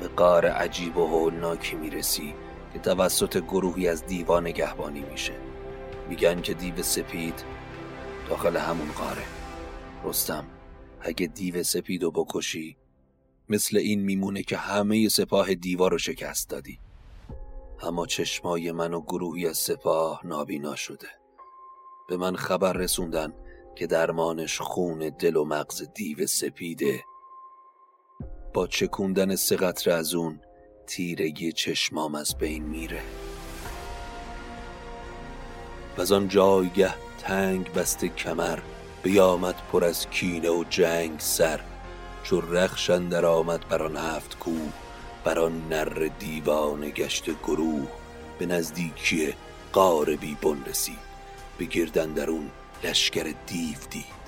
به 0.00 0.08
قار 0.08 0.46
عجیب 0.46 0.96
و 0.96 1.06
هولناکی 1.06 1.76
می‌رسی 1.76 2.34
که 2.72 2.78
توسط 2.78 3.38
گروهی 3.38 3.88
از 3.88 4.06
دیوا 4.06 4.40
نگهبانی 4.40 5.04
میشه. 5.10 5.32
میگن 6.12 6.42
که 6.42 6.54
دیو 6.54 6.82
سپید 6.82 7.44
داخل 8.28 8.56
همون 8.56 8.92
قاره 8.92 9.22
رستم 10.04 10.44
اگه 11.00 11.26
دیو 11.26 11.62
سپید 11.62 12.02
رو 12.02 12.10
بکشی 12.10 12.76
مثل 13.48 13.76
این 13.76 14.00
میمونه 14.00 14.42
که 14.42 14.56
همه 14.56 15.08
سپاه 15.08 15.54
دیوا 15.54 15.88
رو 15.88 15.98
شکست 15.98 16.50
دادی. 16.50 16.78
اما 17.82 18.06
چشمای 18.06 18.72
من 18.72 18.94
و 18.94 19.00
گروهی 19.00 19.46
از 19.46 19.58
سپاه 19.58 20.26
نابینا 20.26 20.76
شده. 20.76 21.08
به 22.08 22.16
من 22.16 22.36
خبر 22.36 22.72
رسوندن 22.72 23.32
که 23.76 23.86
درمانش 23.86 24.60
خون 24.60 24.98
دل 25.18 25.36
و 25.36 25.44
مغز 25.44 25.82
دیو 25.94 26.26
سپیده. 26.26 27.04
با 28.54 28.66
چکوندن 28.66 29.36
سه 29.36 29.56
قطره 29.56 29.94
از 29.94 30.14
اون 30.14 30.40
تیرگی 30.86 31.52
چشمام 31.52 32.14
از 32.14 32.38
بین 32.38 32.62
میره. 32.62 33.02
و 35.96 36.00
از 36.00 36.12
آن 36.12 36.28
جایگه 36.28 36.94
تنگ 37.18 37.72
بسته 37.72 38.08
کمر 38.08 38.58
بیامد 39.02 39.54
پر 39.72 39.84
از 39.84 40.10
کینه 40.10 40.50
و 40.50 40.64
جنگ 40.70 41.20
سر. 41.20 41.60
چو 42.24 42.40
رخشن 42.40 43.08
در 43.08 43.26
آمد 43.26 43.68
بر 43.68 43.82
آن 43.82 43.96
هفت 43.96 44.38
کوه 44.38 44.72
بر 45.24 45.38
آن 45.38 45.68
نر 45.68 46.10
دیوانه 46.18 46.90
گشت 46.90 47.24
گروه. 47.24 47.88
به 48.38 48.46
نزدیکی 48.46 49.34
قار 49.72 50.16
بن 50.16 50.64
رسید 50.66 50.98
به 51.58 51.64
گردن 51.64 52.12
درون 52.12 52.50
لشکر 52.84 53.34
دیو 53.46 53.78
دید. 53.90 54.22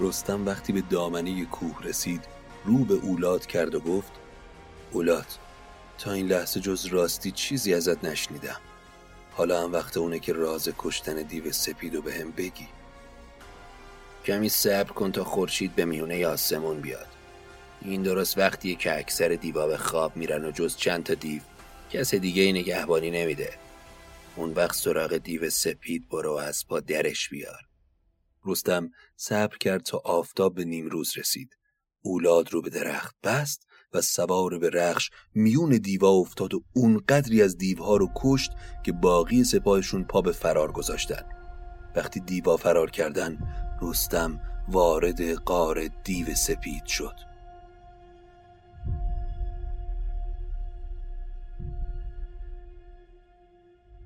رستم 0.00 0.46
وقتی 0.46 0.72
به 0.72 0.80
دامنه 0.90 1.44
کوه 1.44 1.82
رسید 1.82 2.24
رو 2.64 2.78
به 2.78 2.94
اولاد 2.94 3.46
کرد 3.46 3.74
و 3.74 3.80
گفت 3.80 4.12
اولاد 4.92 5.26
تا 5.98 6.12
این 6.12 6.26
لحظه 6.26 6.60
جز 6.60 6.86
راستی 6.86 7.30
چیزی 7.30 7.74
ازت 7.74 8.04
نشنیدم. 8.04 8.60
حالا 9.34 9.62
هم 9.62 9.72
وقت 9.72 9.96
اونه 9.96 10.18
که 10.18 10.32
راز 10.32 10.68
کشتن 10.78 11.22
دیو 11.22 11.52
سپید 11.52 11.94
و 11.94 12.02
به 12.02 12.14
هم 12.14 12.30
بگی. 12.30 12.68
کمی 14.24 14.48
صبر 14.48 14.92
کن 14.92 15.12
تا 15.12 15.24
خورشید 15.24 15.74
به 15.74 15.84
میونه 15.84 16.26
آسمون 16.26 16.80
بیاد. 16.80 17.08
این 17.82 18.02
درست 18.02 18.38
وقتیه 18.38 18.74
که 18.74 18.98
اکثر 18.98 19.28
دیوا 19.28 19.66
به 19.66 19.76
خواب 19.76 20.16
میرن 20.16 20.44
و 20.44 20.50
جز 20.50 20.76
چند 20.76 21.04
تا 21.04 21.14
دیو. 21.14 21.42
کس 21.90 22.14
دیگه 22.14 22.42
ای 22.42 22.52
نگهبانی 22.52 23.10
نمیده. 23.10 23.52
اون 24.36 24.52
وقت 24.52 24.74
سراغ 24.74 25.16
دیو 25.16 25.50
سپید 25.50 26.08
برو 26.08 26.32
از 26.32 26.66
پا 26.66 26.80
درش 26.80 27.28
بیار. 27.28 27.60
رستم 28.44 28.90
صبر 29.16 29.56
کرد 29.56 29.82
تا 29.82 29.98
آفتاب 30.04 30.54
به 30.54 30.64
نیمروز 30.64 31.18
رسید. 31.18 31.56
اولاد 32.02 32.52
رو 32.52 32.62
به 32.62 32.70
درخت 32.70 33.16
بست 33.24 33.66
و 33.94 34.00
سوار 34.00 34.58
به 34.58 34.70
رخش 34.70 35.10
میون 35.34 35.70
دیوا 35.70 36.10
افتاد 36.10 36.54
و 36.54 36.62
اونقدری 36.72 37.42
از 37.42 37.58
دیوها 37.58 37.96
رو 37.96 38.08
کشت 38.16 38.52
که 38.84 38.92
باقی 38.92 39.44
سپاهشون 39.44 40.04
پا 40.04 40.20
به 40.20 40.32
فرار 40.32 40.72
گذاشتن. 40.72 41.22
وقتی 41.96 42.20
دیوا 42.20 42.56
فرار 42.56 42.90
کردن 42.90 43.38
رستم 43.82 44.40
وارد 44.68 45.32
قار 45.32 45.88
دیو 46.04 46.34
سپید 46.34 46.86
شد. 46.86 47.14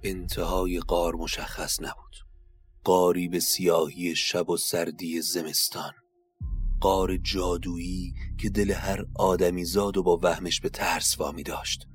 انتهای 0.02 0.80
قار 0.80 1.14
مشخص 1.14 1.80
نبود. 1.80 2.16
قاری 2.84 3.28
به 3.28 3.40
سیاهی 3.40 4.16
شب 4.16 4.50
و 4.50 4.56
سردی 4.56 5.22
زمستان. 5.22 5.92
قار 6.80 7.16
جادویی 7.16 8.14
که 8.38 8.50
دل 8.50 8.70
هر 8.70 9.04
آدمی 9.14 9.64
زاد 9.64 9.96
و 9.96 10.02
با 10.02 10.20
وهمش 10.22 10.60
به 10.60 10.68
ترس 10.68 11.20
وامی 11.20 11.42
داشت. 11.42 11.86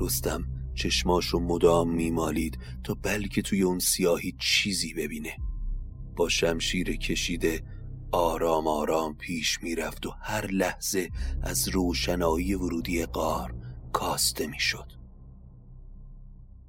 رستم 0.00 0.44
چشماشو 0.74 1.38
مدام 1.38 1.94
میمالید 1.94 2.58
تا 2.84 2.94
بلکه 2.94 3.42
توی 3.42 3.62
اون 3.62 3.78
سیاهی 3.78 4.34
چیزی 4.38 4.94
ببینه. 4.94 5.36
با 6.16 6.28
شمشیر 6.28 6.96
کشیده 6.96 7.62
آرام 8.12 8.68
آرام 8.68 9.16
پیش 9.16 9.62
می‌رفت 9.62 10.06
و 10.06 10.10
هر 10.20 10.46
لحظه 10.46 11.08
از 11.42 11.68
روشنایی 11.68 12.54
ورودی 12.54 13.06
قار 13.06 13.54
کاسته 13.92 14.46
می‌شد. 14.46 14.92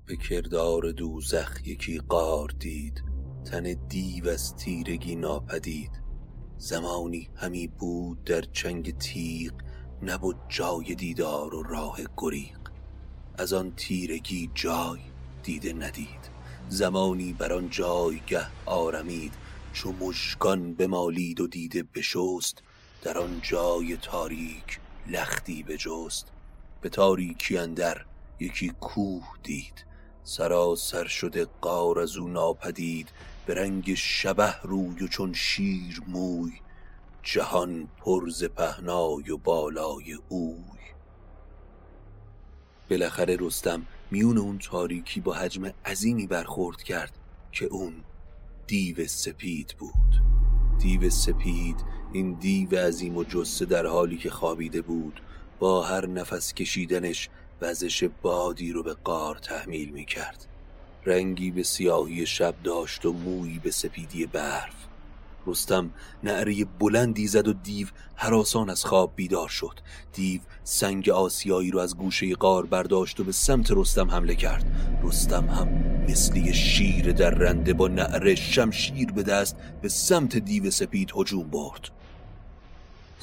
به 0.06 0.16
کردار 0.18 0.92
دوزخ 0.92 1.68
یکی 1.68 1.98
قار 1.98 2.50
دید 2.60 3.04
تن 3.46 3.88
دیو 3.88 4.28
از 4.28 4.56
تیرگی 4.56 5.16
ناپدید. 5.16 6.01
زمانی 6.62 7.30
همی 7.36 7.68
بود 7.68 8.24
در 8.24 8.42
چنگ 8.42 8.98
تیغ 8.98 9.54
نبود 10.02 10.36
جای 10.50 10.96
دیدار 10.96 11.56
و 11.56 11.64
راه 11.64 12.00
گریق. 12.18 12.60
از 13.38 13.54
آن 13.54 13.74
تیرگی 13.76 14.52
جای 14.56 15.00
دیده 15.44 15.74
ندید. 15.74 16.30
زمانی 16.70 17.34
بر 17.34 17.54
آن 17.54 17.70
جایگه 17.70 18.48
آرمید. 18.66 19.34
چو 19.74 19.92
مشکان 19.92 20.74
بمالید 20.74 21.42
و 21.42 21.48
دیده 21.48 21.84
بشست 21.84 22.64
در 23.02 23.18
آن 23.18 23.40
جای 23.44 23.98
تاریک 23.98 24.80
لختی 25.08 25.64
بجست. 25.64 26.28
به 26.82 26.90
تاریکی 26.90 27.58
اندر 27.58 28.06
یکی 28.40 28.70
کوه 28.70 29.24
دید. 29.44 29.86
سراسر 30.24 31.08
شده 31.08 31.48
قار 31.62 32.00
از 32.00 32.18
او 32.18 32.28
ناپدید. 32.28 33.10
به 33.52 33.62
رنگ 33.62 33.94
شبه 33.94 34.62
روی 34.64 35.04
و 35.04 35.08
چون 35.08 35.34
شیر 35.34 36.02
موی 36.08 36.52
جهان 37.24 37.88
پرز 37.98 38.44
پهنای 38.44 39.32
و 39.32 39.38
بالای 39.38 40.18
اوی. 40.30 40.80
بالاخره 42.90 43.38
رستم 43.40 43.86
میون 44.12 44.38
اون 44.38 44.58
تاریکی 44.58 45.20
با 45.20 45.34
حجم 45.34 45.74
عظیمی 45.86 46.28
برخورد 46.28 46.84
کرد 46.84 47.12
که 47.52 47.66
اون 47.66 47.94
دیو 48.68 49.08
سپید 49.08 49.76
بود. 49.80 50.22
دیو 50.80 51.10
سپید 51.10 51.86
این 52.14 52.34
دیو 52.34 52.76
عظیم 52.76 53.18
و 53.18 53.24
جسه 53.24 53.66
در 53.66 53.86
حالی 53.86 54.18
که 54.18 54.30
خوابیده 54.30 54.82
بود 54.82 55.22
با 55.60 55.84
هر 55.84 56.06
نفس 56.06 56.54
کشیدنش 56.54 57.30
وزش 57.62 58.04
بادی 58.22 58.72
رو 58.72 58.84
به 58.84 58.94
قار 58.94 59.36
تحمیل 59.36 59.90
می 59.90 60.06
کرد 60.06 60.48
رنگی 61.06 61.52
به 61.52 61.64
سیاهی 61.64 62.26
شب 62.26 62.56
داشت 62.64 63.06
و 63.06 63.14
مویی 63.14 63.60
به 63.60 63.72
سپیدی 63.72 64.26
برف. 64.26 64.74
رستم 65.48 65.90
نعره 66.24 66.66
بلندی 66.80 67.28
زد 67.28 67.48
و 67.48 67.54
دیو 67.54 67.88
حراسان 68.16 68.70
از 68.70 68.86
خواب 68.86 69.14
بیدار 69.16 69.50
شد. 69.50 69.80
دیو 70.14 70.42
سنگ 70.64 71.10
آسیایی 71.10 71.72
رو 71.72 71.80
از 71.80 71.98
گوشه 71.98 72.36
قار 72.36 72.66
برداشت 72.66 73.20
و 73.20 73.24
به 73.24 73.32
سمت 73.32 73.72
رستم 73.72 74.12
حمله 74.12 74.36
کرد. 74.36 74.66
رستم 75.04 75.48
هم 75.48 75.68
مثلی 76.10 76.54
شیر 76.54 77.12
در 77.12 77.30
رنده 77.30 77.74
با 77.74 77.88
نعره 77.88 78.36
شمشیر 78.36 79.12
به 79.12 79.24
دست 79.24 79.56
به 79.82 79.90
سمت 79.90 80.38
دیو 80.38 80.72
سپید 80.72 81.12
هجوم 81.16 81.50
برد. 81.50 81.90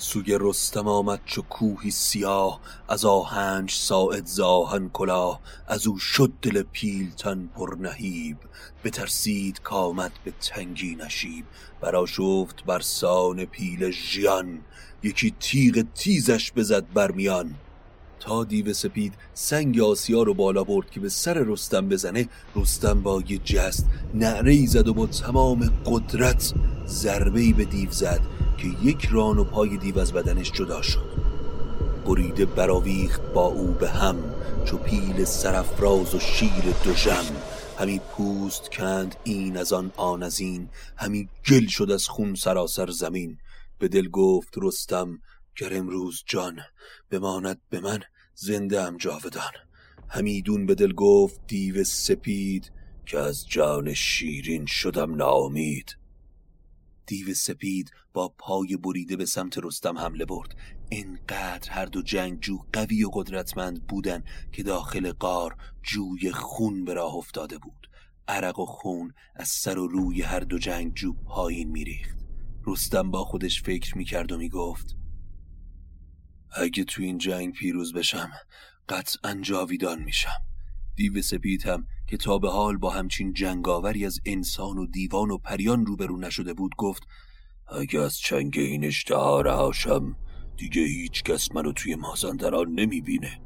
سوی 0.00 0.38
رستم 0.40 0.88
آمد 0.88 1.20
چو 1.24 1.42
کوهی 1.42 1.90
سیاه 1.90 2.61
از 2.88 3.04
آهنج 3.04 3.70
ساعد 3.70 4.26
زاهن 4.26 4.88
کلاه. 4.88 5.40
از 5.66 5.87
او 5.87 5.98
شد 5.98 6.32
دل 6.42 6.62
پیلتن 6.62 7.48
پر 7.56 7.76
نهیب 7.80 8.37
بترسید 8.84 9.61
کامد 9.62 10.12
به 10.24 10.32
تنگی 10.40 10.94
نشیب. 10.94 11.44
برا 11.80 12.06
شفت 12.06 12.64
بر 12.64 12.80
سان 12.80 13.44
پیل 13.44 13.90
ژیان 13.90 14.58
یکی 15.02 15.34
تیغ 15.40 15.84
تیزش 15.94 16.52
بزد 16.52 16.84
برمیان 16.94 17.54
تا 18.20 18.44
دیو 18.44 18.72
سپید 18.72 19.14
سنگ 19.34 19.80
آسیا 19.80 20.22
رو 20.22 20.34
بالا 20.34 20.64
برد 20.64 20.90
که 20.90 21.00
به 21.00 21.08
سر 21.08 21.34
رستم 21.34 21.88
بزنه 21.88 22.28
رستم 22.56 23.02
با 23.02 23.22
یه 23.28 23.38
جست 23.38 23.87
نعره 24.14 24.66
زد 24.66 24.88
و 24.88 24.94
با 24.94 25.06
تمام 25.06 25.72
قدرت 25.87 26.54
ضربه 26.87 27.52
به 27.52 27.64
دیو 27.64 27.90
زد. 27.90 28.38
که 28.58 28.68
یک 28.82 29.08
ران 29.10 29.38
و 29.38 29.44
پای 29.44 29.76
دیو 29.76 29.98
از 29.98 30.12
بدنش 30.12 30.52
جدا 30.52 30.82
شد. 30.82 31.10
بریده 32.06 32.46
براویخت 32.46 33.20
با 33.32 33.46
او 33.46 33.66
به 33.66 33.90
هم 33.90 34.34
چو 34.64 34.76
پیل 34.76 35.24
سرفراز 35.24 36.14
و 36.14 36.18
شیر 36.18 36.64
دوژم. 36.84 37.24
همی 37.78 37.98
پوست 37.98 38.70
کند 38.70 39.16
این 39.24 39.56
از 39.56 39.72
آن 39.72 39.92
آن 39.96 40.22
از 40.22 40.40
این 40.40 40.68
همی 40.96 41.28
گل 41.48 41.66
شد 41.66 41.90
از 41.90 42.08
خون 42.08 42.34
سراسر 42.34 42.90
زمین. 42.90 43.38
به 43.78 43.88
دل 43.88 44.08
گفت 44.08 44.54
رستم 44.56 45.18
گر 45.56 45.76
امروز 45.76 46.22
جان 46.26 46.60
بماند 47.10 47.60
به 47.70 47.80
من 47.80 48.00
زنده 48.34 48.80
ام 48.80 48.96
جاودان. 48.96 49.52
همیدون 50.08 50.66
به 50.66 50.74
دل 50.74 50.92
گفت 50.92 51.40
دیو 51.46 51.84
سپید 51.84 52.72
که 53.06 53.18
از 53.18 53.48
جان 53.48 53.94
شیرین 53.94 54.66
شدم 54.66 55.14
ناامید. 55.14 55.97
دیو 57.08 57.34
سپید 57.34 57.90
با 58.12 58.28
پای 58.28 58.76
بریده 58.76 59.16
به 59.16 59.26
سمت 59.26 59.58
رستم 59.58 59.98
حمله 59.98 60.24
برد. 60.24 60.56
انقدر 60.90 61.70
هر 61.70 61.86
دو 61.86 62.02
جنگجو 62.02 62.58
قوی 62.72 63.04
و 63.04 63.10
قدرتمند 63.12 63.86
بودن 63.86 64.24
که 64.52 64.62
داخل 64.62 65.12
قار 65.12 65.56
جوی 65.82 66.32
خون 66.32 66.84
به 66.84 66.94
راه 66.94 67.14
افتاده 67.14 67.58
بود. 67.58 67.90
عرق 68.28 68.58
و 68.58 68.66
خون 68.66 69.14
از 69.36 69.48
سر 69.48 69.78
و 69.78 69.86
روی 69.86 70.22
هر 70.22 70.40
دو 70.40 70.58
جنگجو 70.58 71.12
پایین 71.12 71.70
میریخت. 71.70 72.18
رستم 72.66 73.10
با 73.10 73.24
خودش 73.24 73.62
فکر 73.62 73.98
می‌کرد 73.98 74.32
و 74.32 74.38
می‌گفت 74.38 74.96
اگه 76.56 76.84
تو 76.84 77.02
این 77.02 77.18
جنگ 77.18 77.52
پیروز 77.52 77.92
بشم 77.92 78.30
قطعا 78.88 79.38
جاویدان 79.42 80.02
میشم. 80.02 80.42
دیو 80.98 81.22
سپید 81.22 81.66
هم 81.66 81.84
که 82.06 82.16
تا 82.16 82.38
به 82.38 82.50
حال 82.50 82.76
با 82.76 82.90
همچین 82.90 83.32
جنگاوری 83.32 84.06
از 84.06 84.20
انسان 84.26 84.78
و 84.78 84.87
دیوان 84.87 85.30
و 85.30 85.38
پریان 85.38 85.87
روبرو 85.87 86.16
نشده 86.16 86.54
بود 86.54 86.72
گفت 86.78 87.02
اگه 87.68 88.00
از 88.00 88.18
چنگ 88.18 88.54
این 88.56 88.84
اشتها 88.84 89.40
رهاشم 89.40 90.16
دیگه 90.56 90.82
هیچ 90.82 91.22
کس 91.22 91.54
منو 91.54 91.72
توی 91.72 91.94
مازندران 91.94 92.72
نمی‌بینه. 92.72 93.40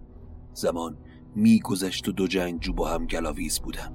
زمان 0.52 0.98
میگذشت 1.36 2.08
و 2.08 2.12
دو 2.12 2.26
جنگجو 2.26 2.72
با 2.72 2.88
هم 2.88 3.06
گلاویز 3.06 3.60
بودن 3.60 3.94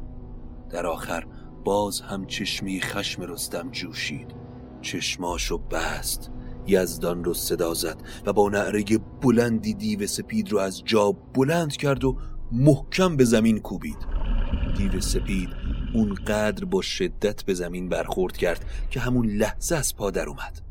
در 0.70 0.86
آخر 0.86 1.28
باز 1.65 2.02
هم 2.02 2.26
چشمی 2.26 2.82
خشم 2.82 3.22
رستم 3.22 3.72
جوشید. 3.72 4.36
چشماشو 4.82 5.58
بست 5.58 6.32
یزدان 6.67 7.24
رو 7.24 7.34
صدا 7.34 7.74
زد 7.74 8.02
و 8.26 8.34
با 8.34 8.50
نعره 8.50 8.84
بلندی 9.22 9.74
دیو 9.74 10.08
سپید 10.08 10.52
رو 10.52 10.58
از 10.58 10.84
جا 10.84 11.12
بلند 11.12 11.76
کرد 11.76 12.04
و 12.04 12.17
محکم 12.52 13.18
به 13.18 13.24
زمین 13.24 13.60
کوبید. 13.60 13.98
دیو 14.78 15.02
سپید 15.02 15.50
اونقدر 15.94 16.66
با 16.66 16.82
شدت 16.82 17.44
به 17.44 17.54
زمین 17.54 17.90
برخورد 17.90 18.38
کرد 18.38 18.66
که 18.90 19.00
همون 19.00 19.28
لحظه 19.28 19.76
از 19.76 19.96
پا 19.96 20.12
در 20.12 20.30
اومد. 20.30 20.62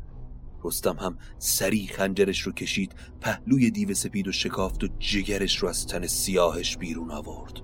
رستم 0.63 0.95
هم 0.99 1.17
سری 1.37 1.87
خنجرش 1.87 2.41
رو 2.41 2.51
کشید 2.51 2.95
پهلوی 3.21 3.71
دیو 3.71 3.93
سپید 3.93 4.27
و 4.27 4.31
شکافت 4.31 4.83
و 4.83 4.87
جگرش 4.99 5.57
رو 5.57 5.69
از 5.69 5.87
تن 5.87 6.07
سیاهش 6.07 6.77
بیرون 6.77 7.11
آورد. 7.11 7.61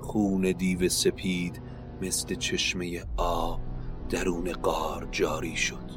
خون 0.00 0.52
دیو 0.52 0.88
سپید 0.88 1.62
مثل 2.02 2.34
چشمه 2.34 3.04
آب 3.16 3.60
درون 4.08 4.52
قار 4.52 5.08
جاری 5.10 5.56
شد. 5.56 5.90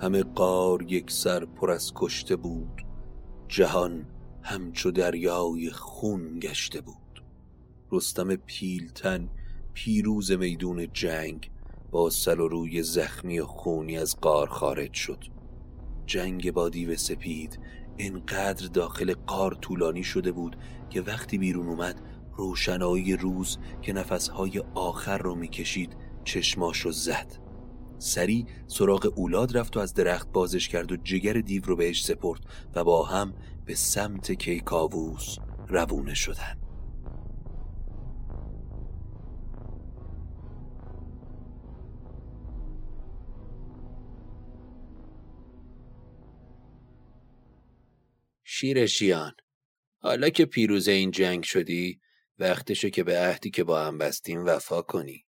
همه 0.00 0.22
قار 0.22 0.82
یک 0.82 1.10
سر 1.10 1.44
پر 1.44 1.70
از 1.70 1.92
کشته 1.94 2.36
بود. 2.36 2.86
جهان 3.48 4.06
همچو 4.48 4.90
دریای 4.90 5.70
خون 5.70 6.38
گشته 6.38 6.80
بود. 6.80 7.24
رستم 7.92 8.36
پیلتن 8.36 9.28
پیروز 9.74 10.32
میدون 10.32 10.92
جنگ 10.92 11.50
با 11.90 12.10
سر 12.10 12.40
و 12.40 12.48
روی 12.48 12.82
زخمی 12.82 13.38
و 13.38 13.46
خونی 13.46 13.98
از 13.98 14.16
قار 14.20 14.48
خارج 14.48 14.92
شد. 14.92 15.24
جنگ 16.06 16.52
با 16.52 16.68
دیو 16.68 16.96
سپید 16.96 17.58
انقدر 17.98 18.66
داخل 18.66 19.14
قار 19.26 19.54
طولانی 19.54 20.04
شده 20.04 20.32
بود 20.32 20.56
که 20.90 21.00
وقتی 21.02 21.38
بیرون 21.38 21.68
اومد 21.68 22.02
روشنایی 22.36 23.16
روز 23.16 23.58
که 23.82 23.92
نفسهای 23.92 24.62
آخر 24.74 25.18
رو 25.18 25.34
می‌کشید 25.34 25.96
چشماشو 26.24 26.90
زد. 26.90 27.48
سری 27.98 28.46
سراغ 28.66 29.12
اولاد 29.16 29.56
رفت 29.56 29.76
و 29.76 29.80
از 29.80 29.94
درخت 29.94 30.32
بازش 30.32 30.68
کرد 30.68 30.92
و 30.92 30.96
جگر 30.96 31.32
دیو 31.32 31.62
رو 31.64 31.76
بهش 31.76 32.04
سپرد 32.04 32.40
و 32.74 32.84
با 32.84 33.04
هم 33.04 33.34
به 33.68 33.74
سمت 33.74 34.32
کیکاووس 34.32 35.36
روونه 35.68 36.14
شدن. 36.14 36.60
شیرشیان 48.44 49.32
حالا 49.98 50.28
که 50.28 50.44
پیروز 50.44 50.88
این 50.88 51.10
جنگ 51.10 51.42
شدی 51.42 52.00
وقتشه 52.38 52.90
که 52.90 53.04
به 53.04 53.18
عهدی 53.18 53.50
که 53.50 53.64
با 53.64 53.84
هم 53.84 53.98
بستیم 53.98 54.44
وفا 54.46 54.82
کنی. 54.82 55.26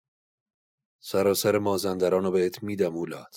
سراسر 1.00 1.58
مازندران 1.58 2.24
رو 2.24 2.32
بهت 2.32 2.64
میدم 2.64 2.96
اولاد. 2.96 3.36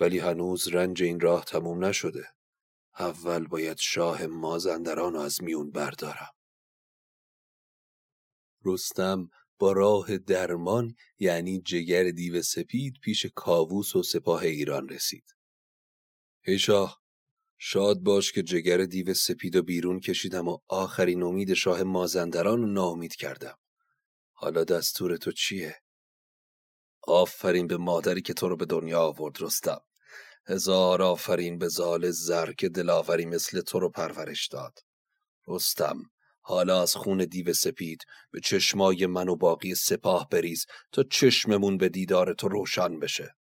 ولی 0.00 0.18
هنوز 0.18 0.68
رنج 0.68 1.02
این 1.02 1.20
راه 1.20 1.44
تموم 1.44 1.84
نشده. 1.84 2.35
اول 2.98 3.46
باید 3.46 3.78
شاه 3.78 4.26
مازندران 4.26 5.12
رو 5.12 5.20
از 5.20 5.42
میون 5.42 5.70
بردارم 5.70 6.32
رستم 8.64 9.30
با 9.58 9.72
راه 9.72 10.18
درمان 10.18 10.94
یعنی 11.18 11.60
جگر 11.60 12.10
دیو 12.10 12.42
سپید 12.42 12.94
پیش 13.02 13.26
کاووس 13.26 13.96
و 13.96 14.02
سپاه 14.02 14.42
ایران 14.42 14.88
رسید. 14.88 15.36
هی 16.42 16.58
شاه 16.58 17.02
شاد 17.58 17.98
باش 17.98 18.32
که 18.32 18.42
جگر 18.42 18.84
دیو 18.84 19.14
سپید 19.14 19.56
و 19.56 19.62
بیرون 19.62 20.00
کشیدم 20.00 20.48
و 20.48 20.58
آخرین 20.68 21.22
امید 21.22 21.54
شاه 21.54 21.82
مازندران 21.82 22.60
رو 22.60 22.66
ناامید 22.66 23.14
کردم. 23.14 23.58
حالا 24.32 24.64
دستور 24.64 25.16
تو 25.16 25.32
چیه؟ 25.32 25.82
آفرین 27.02 27.66
به 27.66 27.76
مادری 27.76 28.22
که 28.22 28.34
تو 28.34 28.48
رو 28.48 28.56
به 28.56 28.64
دنیا 28.66 29.00
آورد 29.00 29.42
رستم. 29.42 29.80
هزار 30.48 31.02
آفرین 31.02 31.58
به 31.58 31.68
زال 31.68 32.10
زر 32.10 32.52
که 32.52 32.68
دلاوری 32.68 33.26
مثل 33.26 33.60
تو 33.60 33.80
رو 33.80 33.90
پرورش 33.90 34.46
داد. 34.46 34.78
رستم 35.48 36.02
حالا 36.40 36.82
از 36.82 36.96
خون 36.96 37.24
دیو 37.24 37.52
سپید 37.52 37.98
به 38.30 38.40
چشمای 38.40 39.06
من 39.06 39.28
و 39.28 39.36
باقی 39.36 39.74
سپاه 39.74 40.28
بریز 40.28 40.66
تا 40.92 41.02
چشممون 41.02 41.76
به 41.76 41.88
دیدار 41.88 42.34
تو 42.34 42.48
روشن 42.48 42.98
بشه. 42.98 43.34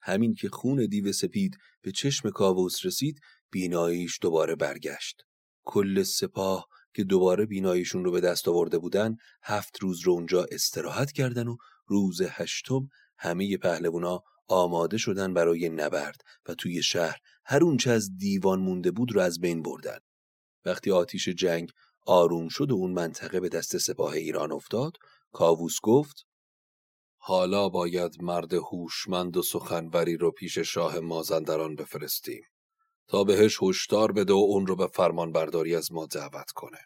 همین 0.00 0.34
که 0.34 0.48
خون 0.48 0.86
دیو 0.86 1.12
سپید 1.12 1.56
به 1.82 1.92
چشم 1.92 2.30
کاووس 2.30 2.86
رسید 2.86 3.20
بیناییش 3.50 4.18
دوباره 4.20 4.54
برگشت. 4.54 5.22
کل 5.64 6.02
سپاه 6.02 6.68
که 6.94 7.04
دوباره 7.04 7.46
بیناییشون 7.46 8.04
رو 8.04 8.10
به 8.10 8.20
دست 8.20 8.48
آورده 8.48 8.78
بودن 8.78 9.16
هفت 9.42 9.78
روز 9.78 10.00
رو 10.00 10.12
اونجا 10.12 10.46
استراحت 10.50 11.12
کردن 11.12 11.48
و 11.48 11.56
روز 11.86 12.22
هشتم 12.22 12.88
همه 13.18 13.56
پهلوونا 13.56 14.22
آماده 14.48 14.98
شدن 14.98 15.34
برای 15.34 15.68
نبرد 15.68 16.20
و 16.48 16.54
توی 16.54 16.82
شهر 16.82 17.18
هر 17.44 17.64
اونچه 17.64 17.90
از 17.90 18.16
دیوان 18.16 18.60
مونده 18.60 18.90
بود 18.90 19.12
رو 19.12 19.20
از 19.20 19.40
بین 19.40 19.62
بردن. 19.62 19.98
وقتی 20.64 20.90
آتیش 20.90 21.28
جنگ 21.28 21.70
آروم 22.06 22.48
شد 22.48 22.70
و 22.70 22.74
اون 22.74 22.92
منطقه 22.92 23.40
به 23.40 23.48
دست 23.48 23.78
سپاه 23.78 24.12
ایران 24.12 24.52
افتاد 24.52 24.92
کاووس 25.32 25.76
گفت 25.82 26.26
حالا 27.16 27.68
باید 27.68 28.22
مرد 28.22 28.54
هوشمند 28.54 29.36
و 29.36 29.42
سخنوری 29.42 30.16
رو 30.16 30.30
پیش 30.30 30.58
شاه 30.58 31.00
مازندران 31.00 31.74
بفرستیم 31.74 32.42
تا 33.08 33.24
بهش 33.24 33.58
هشدار 33.62 34.12
بده 34.12 34.32
و 34.32 34.36
اون 34.36 34.66
رو 34.66 34.76
به 34.76 34.86
فرمان 34.86 35.32
برداری 35.32 35.74
از 35.74 35.92
ما 35.92 36.06
دعوت 36.06 36.50
کنه 36.50 36.78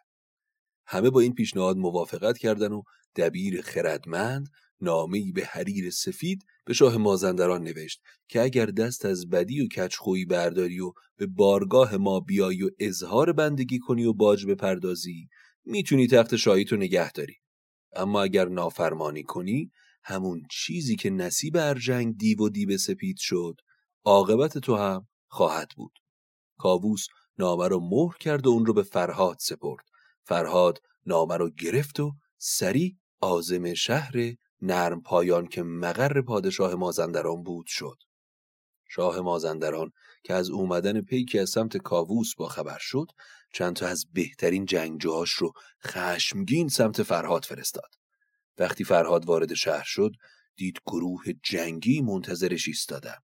همه 0.86 1.10
با 1.10 1.20
این 1.20 1.34
پیشنهاد 1.34 1.76
موافقت 1.76 2.38
کردن 2.38 2.72
و 2.72 2.82
دبیر 3.16 3.62
خردمند 3.62 4.48
نامه‌ای 4.80 5.32
به 5.32 5.44
حریر 5.44 5.90
سفید 5.90 6.44
به 6.64 6.74
شاه 6.74 6.96
مازندران 6.96 7.62
نوشت 7.62 8.00
که 8.28 8.42
اگر 8.42 8.66
دست 8.66 9.04
از 9.04 9.28
بدی 9.28 9.60
و 9.60 9.68
کچخویی 9.68 10.24
برداری 10.24 10.80
و 10.80 10.92
به 11.16 11.26
بارگاه 11.26 11.96
ما 11.96 12.20
بیایی 12.20 12.62
و 12.62 12.70
اظهار 12.78 13.32
بندگی 13.32 13.78
کنی 13.78 14.04
و 14.04 14.12
باج 14.12 14.46
بپردازی 14.46 15.28
می‌تونی 15.64 16.06
تخت 16.06 16.36
شاهی 16.36 16.64
تو 16.64 16.76
نگه 16.76 17.12
داری. 17.12 17.34
اما 17.96 18.22
اگر 18.22 18.48
نافرمانی 18.48 19.22
کنی 19.22 19.70
همون 20.04 20.42
چیزی 20.50 20.96
که 20.96 21.10
نصیب 21.10 21.56
ارجنگ 21.56 22.16
دیو 22.16 22.38
و 22.38 22.48
دیو 22.48 22.78
سپید 22.78 23.16
شد 23.18 23.54
عاقبت 24.04 24.58
تو 24.58 24.76
هم 24.76 25.08
خواهد 25.28 25.68
بود. 25.76 25.92
کاووس 26.58 27.06
نامه 27.38 27.68
رو 27.68 27.80
مهر 27.80 28.16
کرد 28.20 28.46
و 28.46 28.50
اون 28.50 28.66
رو 28.66 28.72
به 28.72 28.82
فرهاد 28.82 29.36
سپرد. 29.40 29.84
فرهاد 30.26 30.82
نامه 31.06 31.36
رو 31.36 31.50
گرفت 31.50 32.00
و 32.00 32.12
سری 32.38 32.98
آزم 33.20 33.74
شهر 33.74 34.12
نرم 34.62 35.02
پایان 35.02 35.46
که 35.46 35.62
مقر 35.62 36.22
پادشاه 36.22 36.74
مازندران 36.74 37.42
بود 37.42 37.66
شد. 37.66 37.96
شاه 38.88 39.20
مازندران 39.20 39.92
که 40.24 40.34
از 40.34 40.50
اومدن 40.50 41.00
پیکی 41.00 41.38
از 41.38 41.50
سمت 41.50 41.76
کاووس 41.76 42.34
با 42.34 42.48
خبر 42.48 42.78
شد 42.80 43.06
چند 43.52 43.76
تا 43.76 43.86
از 43.86 44.06
بهترین 44.12 44.64
جنگجوهاش 44.64 45.30
رو 45.30 45.52
خشمگین 45.86 46.68
سمت 46.68 47.02
فرهاد 47.02 47.44
فرستاد. 47.44 47.90
وقتی 48.58 48.84
فرهاد 48.84 49.24
وارد 49.24 49.54
شهر 49.54 49.84
شد 49.84 50.12
دید 50.56 50.78
گروه 50.86 51.24
جنگی 51.42 52.00
منتظرش 52.00 52.68
ایستادن. 52.68 53.18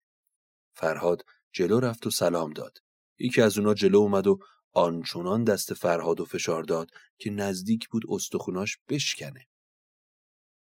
فرهاد 0.74 1.22
جلو 1.52 1.80
رفت 1.80 2.06
و 2.06 2.10
سلام 2.10 2.52
داد. 2.52 2.78
یکی 3.18 3.42
از 3.42 3.58
اونا 3.58 3.74
جلو 3.74 3.98
اومد 3.98 4.26
و 4.26 4.38
آنچنان 4.72 5.44
دست 5.44 5.74
فرهاد 5.74 6.20
و 6.20 6.24
فشار 6.24 6.62
داد 6.62 6.90
که 7.18 7.30
نزدیک 7.30 7.88
بود 7.88 8.02
استخوناش 8.08 8.78
بشکنه. 8.88 9.46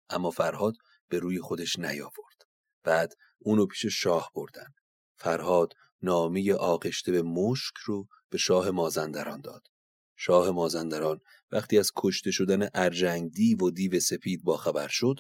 اما 0.10 0.32
فرهاد 0.32 0.76
به 1.10 1.20
روی 1.20 1.40
خودش 1.40 1.80
نیاورد. 1.80 2.42
بعد 2.84 3.14
اونو 3.40 3.66
پیش 3.66 3.86
شاه 3.86 4.32
بردن. 4.36 4.74
فرهاد 5.18 5.74
نامی 6.02 6.52
آغشته 6.52 7.12
به 7.12 7.22
مشک 7.22 7.76
رو 7.86 8.08
به 8.30 8.38
شاه 8.38 8.72
مازندران 8.72 9.42
داد. 9.42 9.68
شاه 10.16 10.52
مازندران 10.52 11.20
وقتی 11.52 11.78
از 11.78 11.92
کشته 11.96 12.32
شدن 12.32 12.68
ارجنگ 12.74 13.32
دیو 13.32 13.58
و 13.58 13.72
دیو 13.72 14.00
سپید 14.00 14.44
با 14.44 14.58
خبر 14.58 14.88
شد 14.88 15.20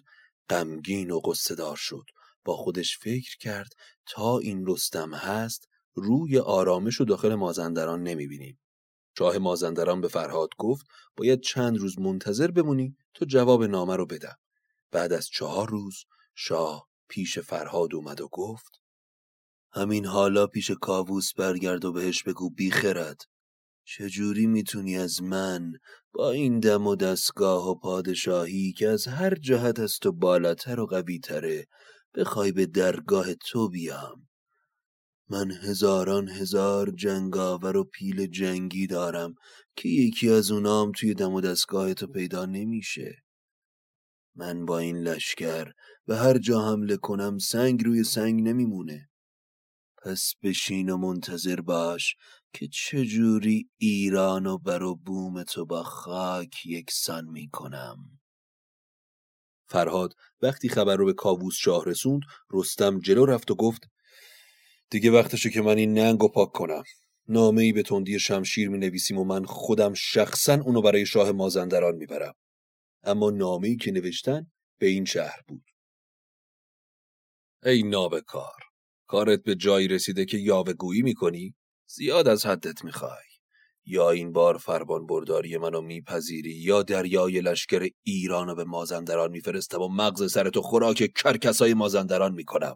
غمگین 0.49 1.12
و 1.12 1.19
قصدار 1.19 1.75
شد 1.75 2.05
با 2.45 2.57
خودش 2.57 2.97
فکر 2.97 3.38
کرد 3.38 3.73
تا 4.05 4.38
این 4.38 4.65
رستم 4.67 5.13
هست 5.13 5.67
روی 5.93 6.39
آرامش 6.39 7.01
و 7.01 7.05
داخل 7.05 7.36
مازندران 7.36 8.03
نمی‌بینیم 8.03 8.59
شاه 9.17 9.38
مازندران 9.38 10.02
به 10.02 10.08
فرهاد 10.08 10.49
گفت 10.58 10.86
باید 11.17 11.41
چند 11.41 11.78
روز 11.78 11.99
منتظر 11.99 12.52
بمونی 12.52 12.95
تا 13.13 13.26
جواب 13.26 13.63
نامه 13.63 13.95
رو 13.95 14.06
بدم. 14.06 14.36
بعد 14.91 15.13
از 15.13 15.28
چهار 15.28 15.69
روز 15.69 15.95
شاه 16.36 16.88
پیش 17.08 17.39
فرهاد 17.39 17.95
اومد 17.95 18.21
و 18.21 18.28
گفت 18.32 18.80
همین 19.71 20.06
حالا 20.06 20.47
پیش 20.47 20.71
کاووس 20.71 21.34
برگرد 21.34 21.86
و 21.86 21.91
بهش 21.91 22.23
بگو 22.23 22.49
بیخرد 22.49 23.21
چجوری 23.86 24.47
می‌تونی 24.47 24.97
از 24.97 25.21
من 25.21 25.71
با 26.13 26.32
این 26.32 26.60
دم 26.60 26.88
و 26.88 26.95
دستگاه 26.95 27.69
و 27.69 27.76
پادشاهی 27.76 28.73
که 28.73 28.89
از 28.89 29.08
هر 29.08 29.36
جهت 29.36 29.80
از 29.80 29.97
تو 30.02 30.12
بالاتر 30.12 30.80
و 30.80 30.86
قویتره 30.86 31.67
بخوای 32.15 32.52
به 32.52 32.65
درگاه 32.65 33.34
تو 33.34 33.69
بیام؟ 33.69 34.28
من 35.29 35.51
هزاران 35.51 36.29
هزار 36.29 36.91
جنگاور 36.91 37.77
و 37.77 37.83
پیل 37.83 38.27
جنگی 38.27 38.88
دارم 38.88 39.36
که 39.75 39.89
یکی 39.89 40.29
از 40.29 40.51
اونام 40.51 40.91
توی 40.91 41.13
دم 41.13 41.33
و 41.33 41.41
دستگاه 41.41 41.93
تو 41.93 42.07
پیدا 42.07 42.45
نمیشه. 42.45 43.23
من 44.36 44.65
با 44.65 44.79
این 44.79 44.97
لشکر 44.97 45.71
به 46.05 46.17
هر 46.17 46.38
جا 46.38 46.71
حمله 46.71 46.97
کنم 46.97 47.38
سنگ 47.38 47.83
روی 47.83 48.03
سنگ 48.03 48.41
نمیمونه. 48.41 49.09
پس 50.03 50.33
بشین 50.43 50.89
و 50.89 50.97
منتظر 50.97 51.62
باش 51.62 52.15
که 52.53 52.67
چجوری 52.67 53.69
ایران 53.77 54.45
و 54.45 54.57
بر 54.57 54.83
و 54.83 54.95
بوم 54.95 55.43
تو 55.43 55.65
با 55.65 55.83
خاک 55.83 56.65
یکسان 56.65 57.25
می‌کنم. 57.25 57.97
فرهاد 59.67 60.13
وقتی 60.41 60.69
خبر 60.69 60.95
رو 60.95 61.05
به 61.05 61.13
کاووس 61.13 61.55
شاه 61.55 61.83
رسوند 61.86 62.21
رستم 62.51 62.99
جلو 62.99 63.25
رفت 63.25 63.51
و 63.51 63.55
گفت 63.55 63.81
دیگه 64.93 65.12
وقتشه 65.12 65.49
که 65.49 65.62
من 65.62 65.77
این 65.77 65.93
ننگ 65.93 66.23
و 66.23 66.27
پاک 66.27 66.51
کنم. 66.51 66.84
نامه 67.27 67.62
ای 67.62 67.73
به 67.73 67.84
تندی 67.84 68.19
شمشیر 68.19 68.69
می 68.69 68.77
نویسیم 68.77 69.17
و 69.17 69.23
من 69.23 69.45
خودم 69.45 69.93
شخصا 69.93 70.53
اونو 70.53 70.82
برای 70.82 71.06
شاه 71.06 71.32
مازندران 71.32 71.95
می‌برم. 71.95 72.34
اما 73.03 73.29
نامه‌ای 73.29 73.75
که 73.75 73.91
نوشتن 73.91 74.51
به 74.79 74.88
این 74.88 75.06
شهر 75.06 75.41
بود. 75.47 75.63
ای 77.65 77.84
نابکار 77.84 78.62
کارت 79.08 79.43
به 79.43 79.56
جایی 79.56 79.88
رسیده 79.88 80.25
که 80.25 80.38
یاوهگویی 80.38 81.01
می‌کنی؟ 81.01 81.56
زیاد 81.88 82.27
از 82.27 82.45
حدت 82.45 82.84
می‌خوای. 82.84 83.25
یا 83.86 84.12
این 84.12 84.32
بار 84.32 84.58
فرمان 84.58 85.06
برداری 85.06 85.58
منو 85.58 85.82
میپذیری 85.82 86.53
یا 86.53 86.84
دریای 86.84 87.41
لشکر 87.41 87.89
ایران 88.03 88.47
رو 88.47 88.56
به 88.56 88.63
مازندران 88.63 89.32
میفرستم 89.32 89.82
و 89.82 89.88
مغز 89.88 90.32
سرتو 90.32 90.62
خوراک 90.62 91.12
کرکسای 91.15 91.73
مازندران 91.73 92.34
می‌کنم. 92.34 92.75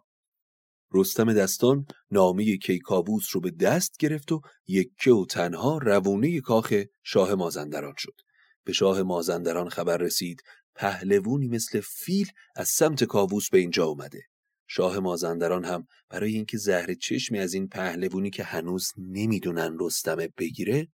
رستم 0.92 1.34
دستان 1.34 1.86
نامه 2.12 2.58
کیکاووس 2.58 3.28
رو 3.32 3.42
به 3.42 3.52
دست 3.52 3.98
گرفت 4.00 4.32
و 4.32 4.42
یکه 4.68 5.12
و 5.12 5.26
تنها 5.26 5.78
روونه 5.78 6.42
کاخ 6.42 6.74
شاه 7.04 7.36
مازندران 7.36 7.94
شد. 7.98 8.22
به 8.64 8.74
شاه 8.74 9.04
مازندران 9.04 9.70
خبر 9.70 9.98
رسید 9.98 10.42
پهلوونی 10.76 11.48
مثل 11.48 11.82
فیل 11.82 12.28
از 12.56 12.70
سمت 12.70 13.04
کاووس 13.04 13.50
به 13.50 13.58
اینجا 13.58 13.86
اومده. 13.86 14.22
شاه 14.68 15.00
مازندران 15.00 15.66
هم 15.66 15.88
برای 16.10 16.34
اینکه 16.34 16.58
زهر 16.58 16.94
چشمی 16.94 17.40
از 17.40 17.54
این 17.54 17.68
پهلوونی 17.68 18.30
که 18.30 18.44
هنوز 18.44 18.92
نمی‌دونن 18.98 19.78
رستمه 19.80 20.30
بگیره 20.38 20.88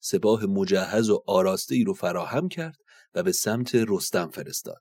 سپاه 0.00 0.46
مجهز 0.46 1.10
و 1.10 1.22
آراسته 1.26 1.74
ای 1.74 1.84
رو 1.84 1.94
فراهم 1.94 2.48
کرد 2.48 2.76
و 3.14 3.22
به 3.22 3.32
سمت 3.32 3.74
رستم 3.74 4.30
فرستاد. 4.30 4.80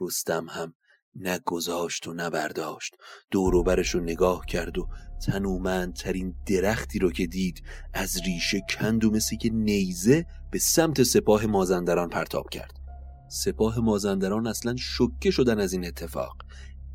رستم 0.00 0.46
هم 0.50 0.74
نه 1.16 1.38
گذاشت 1.46 2.06
و 2.06 2.14
نه 2.14 2.30
برداشت 2.30 2.96
دوروبرش 3.30 3.90
رو 3.94 4.00
نگاه 4.00 4.46
کرد 4.46 4.78
و 4.78 4.88
تنومندترین 5.26 6.34
درختی 6.46 6.98
رو 6.98 7.12
که 7.12 7.26
دید 7.26 7.62
از 7.94 8.20
ریشه 8.26 8.60
کند 8.70 9.04
و 9.04 9.10
مثل 9.10 9.36
که 9.36 9.50
نیزه 9.50 10.26
به 10.50 10.58
سمت 10.58 11.02
سپاه 11.02 11.46
مازندران 11.46 12.08
پرتاب 12.08 12.50
کرد. 12.50 12.72
سپاه 13.28 13.78
مازندران 13.78 14.46
اصلا 14.46 14.76
شکه 14.76 15.30
شدن 15.30 15.60
از 15.60 15.72
این 15.72 15.86
اتفاق. 15.86 16.36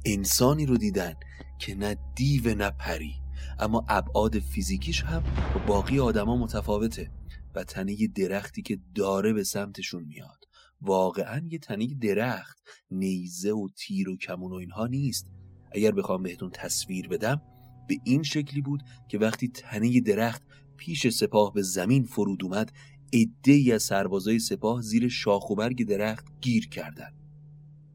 انسانی 0.06 0.66
رو 0.66 0.78
دیدن 0.78 1.14
که 1.60 1.76
نه 1.76 1.98
دیو 2.16 2.56
نه 2.56 2.70
پری. 2.70 3.14
اما 3.60 3.86
ابعاد 3.90 4.40
فیزیکیش 4.40 5.04
هم 5.04 5.24
با 5.54 5.66
باقی 5.68 6.00
آدما 6.00 6.38
متفاوته 6.38 7.12
و 7.56 7.64
تنه 7.64 8.08
درختی 8.16 8.62
که 8.62 8.80
داره 8.96 9.34
به 9.34 9.44
سمتشون 9.44 10.04
میاد. 10.04 10.37
واقعا 10.82 11.48
یه 11.50 11.60
تنه 11.60 11.88
درخت 11.88 12.58
نیزه 12.92 13.52
و 13.52 13.68
تیر 13.76 14.10
و 14.10 14.18
کمون 14.18 14.52
و 14.52 14.56
اینها 14.56 14.88
نیست 14.88 15.28
اگر 15.72 15.92
بخوام 15.92 16.24
بهتون 16.24 16.50
تصویر 16.54 17.08
بدم 17.08 17.42
به 17.88 17.98
این 18.04 18.24
شکلی 18.24 18.62
بود 18.62 18.84
که 19.08 19.18
وقتی 19.18 19.48
تنه 19.48 20.00
درخت 20.00 20.44
پیش 20.78 21.08
سپاه 21.08 21.54
به 21.54 21.62
زمین 21.62 22.04
فرود 22.04 22.44
اومد 22.44 22.72
ای 23.46 23.72
از 23.72 23.84
سربازای 23.84 24.40
سپاه 24.40 24.82
زیر 24.82 25.08
شاخ 25.08 25.50
و 25.50 25.56
برگ 25.56 25.88
درخت 25.88 26.26
گیر 26.42 26.70
کردند. 26.70 27.14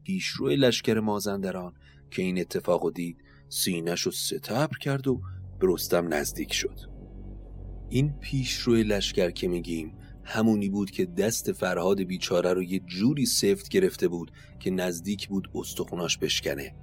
پیشرو 0.03 0.49
لشکر 0.49 0.99
مازندران 0.99 1.73
که 2.11 2.21
این 2.21 2.39
اتفاق 2.39 2.93
دید 2.93 3.17
سینش 3.49 4.01
رو 4.01 4.11
ستبر 4.11 4.77
کرد 4.81 5.07
و 5.07 5.21
به 5.59 5.67
رستم 5.69 6.13
نزدیک 6.13 6.53
شد 6.53 6.79
این 7.89 8.13
پیشرو 8.19 8.75
لشکر 8.75 9.31
که 9.31 9.47
میگیم 9.47 9.97
همونی 10.23 10.69
بود 10.69 10.91
که 10.91 11.05
دست 11.05 11.51
فرهاد 11.51 12.01
بیچاره 12.01 12.53
رو 12.53 12.63
یه 12.63 12.79
جوری 12.79 13.25
سفت 13.25 13.69
گرفته 13.69 14.07
بود 14.07 14.31
که 14.59 14.71
نزدیک 14.71 15.27
بود 15.27 15.49
استخوناش 15.55 16.17
بشکنه. 16.17 16.75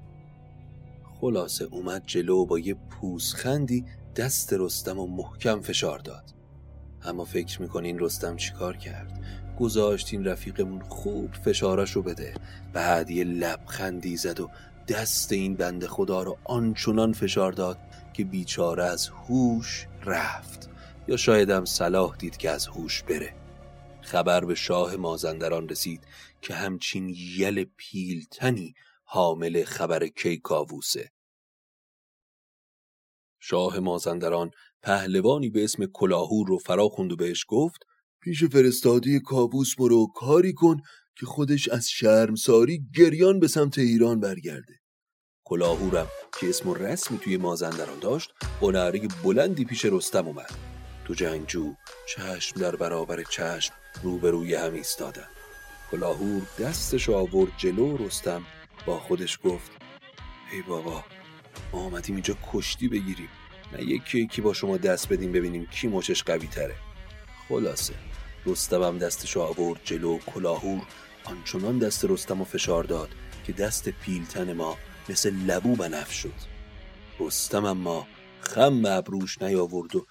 خلاصه 1.20 1.64
اومد 1.64 2.02
جلو 2.06 2.46
با 2.46 2.58
یه 2.58 2.74
پوزخندی 2.74 3.84
دست 4.16 4.52
رستم 4.52 4.98
و 4.98 5.06
محکم 5.06 5.60
فشار 5.60 5.98
داد. 5.98 6.34
اما 7.02 7.24
فکر 7.24 7.62
می‌کنین 7.62 7.98
رستم 7.98 8.36
چیکار 8.36 8.76
کرد؟ 8.76 9.24
گذاشت 9.60 10.08
این 10.12 10.24
رفیقمون 10.24 10.80
خوب 10.80 11.32
فشارش 11.32 11.90
رو 11.90 12.02
بده. 12.02 12.34
بعد 12.72 13.10
یه 13.10 13.24
لبخندی 13.24 14.16
زد 14.16 14.40
و 14.40 14.50
دست 14.88 15.32
این 15.32 15.54
بنده 15.54 15.88
خدا 15.88 16.22
رو 16.22 16.38
آنچنان 16.44 17.12
فشار 17.12 17.52
داد 17.52 17.78
که 18.12 18.24
بیچاره 18.24 18.84
از 18.84 19.08
هوش 19.08 19.86
رفت. 20.04 20.70
یا 21.10 21.16
شایدم 21.16 21.64
صلاح 21.64 22.16
دید 22.16 22.36
که 22.36 22.50
از 22.50 22.66
هوش 22.66 23.02
بره. 23.02 23.34
خبر 24.02 24.44
به 24.44 24.54
شاه 24.54 24.96
مازندران 24.96 25.68
رسید 25.68 26.04
که 26.42 26.54
همچین 26.54 27.14
یل 27.36 27.64
پیلتنی 27.76 28.74
حامل 29.04 29.64
خبر 29.64 30.06
کیکاووسه 30.06 31.10
شاه 33.40 33.78
مازندران 33.78 34.50
پهلوانی 34.82 35.50
به 35.50 35.64
اسم 35.64 35.86
کلاهور 35.86 36.48
رو 36.48 36.58
فرا 36.58 36.88
خوند 36.88 37.12
و 37.12 37.16
بهش 37.16 37.44
گفت 37.48 37.80
پیش 38.20 38.44
فرستادی 38.44 39.20
کاووس 39.20 39.74
برو 39.78 40.06
کاری 40.14 40.52
کن 40.52 40.76
که 41.16 41.26
خودش 41.26 41.68
از 41.68 41.88
شرمساری 41.90 42.86
گریان 42.96 43.40
به 43.40 43.48
سمت 43.48 43.78
ایران 43.78 44.20
برگرده. 44.20 44.80
کلاهورم 45.44 46.06
که 46.40 46.48
اسم 46.48 46.72
رسمی 46.72 47.18
توی 47.18 47.36
مازندران 47.36 47.98
داشت 47.98 48.30
نعره 48.62 49.08
بلندی 49.24 49.64
پیش 49.64 49.84
رستم 49.84 50.26
اومد. 50.26 50.79
تو 51.04 51.14
جنگجو 51.14 51.74
چشم 52.06 52.60
در 52.60 52.76
برابر 52.76 53.22
چشم 53.22 53.74
روبروی 54.02 54.54
هم 54.54 54.74
ایستادن. 54.74 55.26
کلاهور 55.90 56.42
دستش 56.58 57.08
آورد 57.08 57.52
جلو 57.56 57.96
رستم 57.96 58.42
با 58.86 58.98
خودش 58.98 59.38
گفت 59.44 59.70
ای 60.52 60.62
بابا 60.62 61.04
ما 61.72 61.80
آمدیم 61.80 62.14
اینجا 62.14 62.36
کشتی 62.52 62.88
بگیریم. 62.88 63.28
نه 63.72 63.82
یکی 63.82 64.20
یکی 64.20 64.40
با 64.40 64.52
شما 64.52 64.76
دست 64.76 65.08
بدیم 65.08 65.32
ببینیم 65.32 65.66
کی 65.66 65.88
مچش 65.88 66.22
قوی 66.22 66.46
تره. 66.46 66.76
خلاصه 67.48 67.94
رستمم 68.46 68.98
دستش 68.98 69.36
آورد 69.36 69.80
جلو 69.84 70.18
کلاهور 70.18 70.82
آنچنان 71.24 71.78
دست 71.78 72.04
رستم 72.04 72.40
و 72.40 72.44
فشار 72.44 72.84
داد 72.84 73.08
که 73.44 73.52
دست 73.52 73.88
پیلتن 73.88 74.52
ما 74.52 74.76
مثل 75.08 75.34
لبو 75.34 75.76
بنف 75.76 76.12
شد. 76.12 76.32
رستم 77.20 77.64
اما 77.64 78.06
خم 78.40 78.84
ابروش 78.86 79.42
نیاورد 79.42 79.96
و 79.96 80.06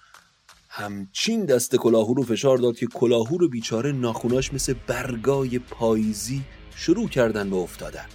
همچین 0.72 1.44
دست 1.44 1.76
کلاهو 1.76 2.14
رو 2.14 2.22
فشار 2.22 2.58
داد 2.58 2.76
که 2.76 2.86
کلاهو 2.86 3.38
رو 3.38 3.48
بیچاره 3.48 3.92
ناخوناش 3.92 4.52
مثل 4.52 4.74
برگای 4.86 5.58
پاییزی 5.58 6.42
شروع 6.76 7.08
کردن 7.08 7.50
به 7.50 7.56
افتادن. 7.56 8.06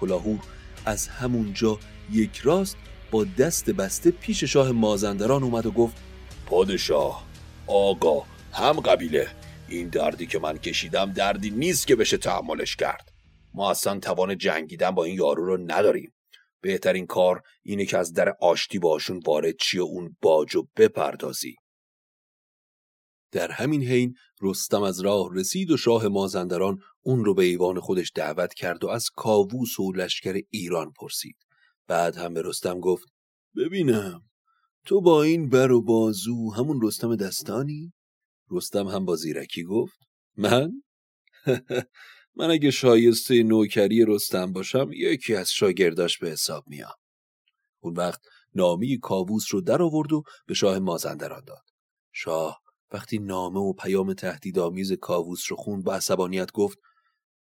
کلاهور 0.00 0.38
از 0.86 1.08
همونجا 1.08 1.78
یک 2.12 2.38
راست 2.38 2.76
با 3.10 3.24
دست 3.24 3.70
بسته 3.70 4.10
پیش 4.10 4.44
شاه 4.44 4.72
مازندران 4.72 5.42
اومد 5.42 5.66
و 5.66 5.70
گفت 5.70 5.96
پادشاه 6.46 7.24
آقا 7.66 8.22
هم 8.52 8.80
قبیله. 8.80 9.28
این 9.68 9.88
دردی 9.88 10.26
که 10.26 10.38
من 10.38 10.58
کشیدم 10.58 11.12
دردی 11.12 11.50
نیست 11.50 11.86
که 11.86 11.96
بشه 11.96 12.16
تحملش 12.16 12.76
کرد. 12.76 13.12
ما 13.54 13.70
اصلا 13.70 13.98
توان 13.98 14.38
جنگیدن 14.38 14.90
با 14.90 15.04
این 15.04 15.14
یارو 15.14 15.44
رو 15.44 15.56
نداریم. 15.56 16.12
بهترین 16.64 17.06
کار 17.06 17.42
اینه 17.62 17.86
که 17.86 17.98
از 17.98 18.12
در 18.12 18.36
آشتی 18.40 18.78
باشون 18.78 19.20
وارد 19.26 19.54
چی 19.60 19.78
و 19.78 19.82
اون 19.82 20.16
باجو 20.22 20.66
بپردازی 20.76 21.54
در 23.32 23.50
همین 23.50 23.82
حین 23.82 24.14
رستم 24.42 24.82
از 24.82 25.00
راه 25.00 25.28
رسید 25.34 25.70
و 25.70 25.76
شاه 25.76 26.08
مازندران 26.08 26.78
اون 27.02 27.24
رو 27.24 27.34
به 27.34 27.44
ایوان 27.44 27.80
خودش 27.80 28.12
دعوت 28.14 28.54
کرد 28.54 28.84
و 28.84 28.88
از 28.88 29.08
کاووس 29.16 29.80
و 29.80 29.92
لشکر 29.92 30.40
ایران 30.50 30.92
پرسید 31.00 31.36
بعد 31.88 32.16
هم 32.16 32.34
به 32.34 32.42
رستم 32.44 32.80
گفت 32.80 33.08
ببینم 33.56 34.22
تو 34.86 35.00
با 35.00 35.22
این 35.22 35.48
بر 35.48 35.72
و 35.72 35.82
بازو 35.82 36.52
همون 36.56 36.80
رستم 36.82 37.16
دستانی؟ 37.16 37.92
رستم 38.50 38.86
هم 38.86 39.04
با 39.04 39.16
زیرکی 39.16 39.62
گفت 39.62 39.98
من؟ 40.36 40.82
من 42.36 42.50
اگه 42.50 42.70
شایسته 42.70 43.42
نوکری 43.42 44.04
رستم 44.04 44.52
باشم 44.52 44.90
یکی 44.92 45.34
از 45.34 45.50
شاگرداش 45.50 46.18
به 46.18 46.30
حساب 46.30 46.64
میام. 46.66 46.94
اون 47.80 47.94
وقت 47.96 48.20
نامی 48.54 48.98
کاووس 48.98 49.44
رو 49.50 49.60
در 49.60 49.82
آورد 49.82 50.12
و 50.12 50.22
به 50.46 50.54
شاه 50.54 50.78
مازندران 50.78 51.44
داد. 51.44 51.64
شاه 52.12 52.60
وقتی 52.92 53.18
نامه 53.18 53.60
و 53.60 53.72
پیام 53.72 54.14
تهدیدآمیز 54.14 54.92
کاووس 54.92 55.44
رو 55.48 55.56
خوند 55.56 55.84
با 55.84 55.94
عصبانیت 55.94 56.52
گفت 56.52 56.78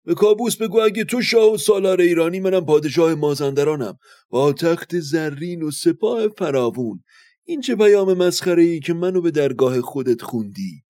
به 0.05 0.15
کابوس 0.15 0.57
بگو 0.57 0.81
اگه 0.81 1.05
تو 1.05 1.23
شاه 1.23 1.53
و 1.53 1.57
سالار 1.57 2.01
ایرانی 2.01 2.41
منم 2.41 2.67
پادشاه 2.67 3.15
مازندرانم. 3.15 3.99
با 4.29 4.53
تخت 4.53 5.01
زرین 5.01 5.63
و 5.63 5.71
سپاه 5.71 6.29
فراوون. 6.29 7.03
این 7.45 7.61
چه 7.61 7.77
پیام 7.77 8.15
مسخره 8.15 8.63
ای 8.63 8.81
که 8.81 8.95
منو 8.95 9.21
به 9.21 9.31
درگاه 9.31 9.81
خودت 9.81 10.23
خوندی؟ 10.23 10.83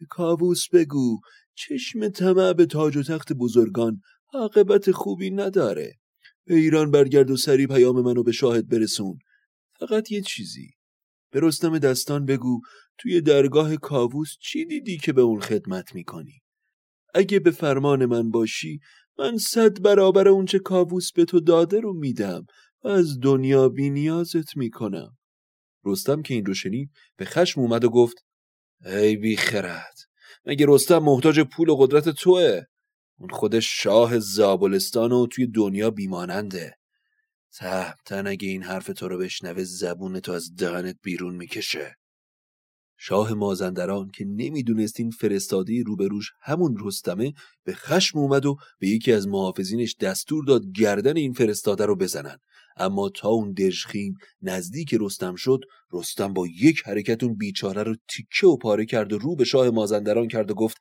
به 0.00 0.06
کاووس 0.10 0.68
بگو 0.68 1.20
چشم 1.54 2.08
طمع 2.08 2.52
به 2.52 2.66
تاج 2.66 2.96
و 2.96 3.02
تخت 3.02 3.32
بزرگان 3.32 4.00
عاقبت 4.32 4.90
خوبی 4.90 5.30
نداره. 5.30 5.98
به 6.46 6.54
ایران 6.54 6.90
برگرد 6.90 7.30
و 7.30 7.36
سری 7.36 7.66
پیام 7.66 8.00
منو 8.00 8.22
به 8.22 8.32
شاهد 8.32 8.68
برسون. 8.68 9.18
فقط 9.80 10.12
یه 10.12 10.20
چیزی. 10.20 10.70
به 11.32 11.40
رستم 11.40 11.78
دستان 11.78 12.26
بگو 12.26 12.60
توی 12.98 13.20
درگاه 13.20 13.76
کاووس 13.76 14.36
چی 14.40 14.64
دیدی 14.64 14.98
که 14.98 15.12
به 15.12 15.22
اون 15.22 15.40
خدمت 15.40 15.94
می‌کنی؟ 15.94 16.42
اگه 17.14 17.38
به 17.40 17.50
فرمان 17.50 18.06
من 18.06 18.30
باشی 18.30 18.80
من 19.18 19.38
صد 19.38 19.82
برابر 19.82 20.28
اونچه 20.28 20.58
کاووس 20.58 21.12
به 21.12 21.24
تو 21.24 21.40
داده 21.40 21.80
رو 21.80 21.92
میدم 21.92 22.46
و 22.84 22.88
از 22.88 23.20
دنیا 23.20 23.68
بی 23.68 23.90
نیازت 23.90 24.56
می‌کنم. 24.56 25.16
رستم 25.84 26.22
که 26.22 26.34
این 26.34 26.46
رو 26.46 26.54
شنید 26.54 26.90
به 27.16 27.24
خشم 27.24 27.60
اومد 27.60 27.84
و 27.84 27.90
گفت 27.90 28.16
ای 28.86 29.16
بی 29.16 29.36
خرد 29.36 29.94
مگه 30.46 30.66
رستم 30.68 30.98
محتاج 30.98 31.40
پول 31.40 31.68
و 31.68 31.76
قدرت 31.76 32.08
توه؟ 32.08 32.60
اون 33.18 33.30
خودش 33.30 33.82
شاه 33.82 34.18
زابلستان 34.18 35.12
و 35.12 35.26
توی 35.26 35.46
دنیا 35.46 35.90
بیماننده. 35.90 36.76
تهمتن 37.52 38.26
اگه 38.26 38.48
این 38.48 38.62
حرف 38.62 38.86
تو 38.86 39.08
رو 39.08 39.18
بشنوه 39.18 39.64
زبون 39.64 40.20
تو 40.20 40.32
از 40.32 40.54
دهنت 40.56 40.96
بیرون 41.02 41.34
می‌کشه. 41.34 41.96
شاه 42.96 43.34
مازندران 43.34 44.10
که 44.10 44.24
نمی‌دونست 44.24 45.00
این 45.00 45.10
فرستاده 45.10 45.82
روبروش 45.86 46.32
همون 46.40 46.76
رستمه 46.80 47.32
به 47.64 47.74
خشم 47.74 48.18
اومد 48.18 48.46
و 48.46 48.56
به 48.78 48.88
یکی 48.88 49.12
از 49.12 49.28
محافظینش 49.28 49.96
دستور 50.00 50.44
داد 50.44 50.62
گردن 50.76 51.16
این 51.16 51.32
فرستاده 51.32 51.86
رو 51.86 51.96
بزنن. 51.96 52.38
اما 52.76 53.08
تا 53.08 53.28
اون 53.28 53.52
دژخیم 53.52 54.14
نزدیک 54.42 54.96
رستم 55.00 55.34
شد 55.34 55.60
رستم 55.92 56.32
با 56.32 56.46
یک 56.46 56.82
حرکت 56.86 57.22
اون 57.22 57.34
بیچاره 57.34 57.82
رو 57.82 57.96
تیکه 58.08 58.46
و 58.46 58.56
پاره 58.56 58.86
کرد 58.86 59.12
و 59.12 59.18
رو 59.18 59.36
به 59.36 59.44
شاه 59.44 59.70
مازندران 59.70 60.28
کرد 60.28 60.50
و 60.50 60.54
گفت 60.54 60.76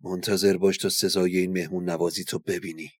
منتظر 0.00 0.56
باش 0.56 0.78
تا 0.78 0.88
سزای 0.88 1.38
این 1.38 1.52
مهمون 1.52 1.90
نوازی 1.90 2.24
تو 2.24 2.38
ببینی. 2.38 2.90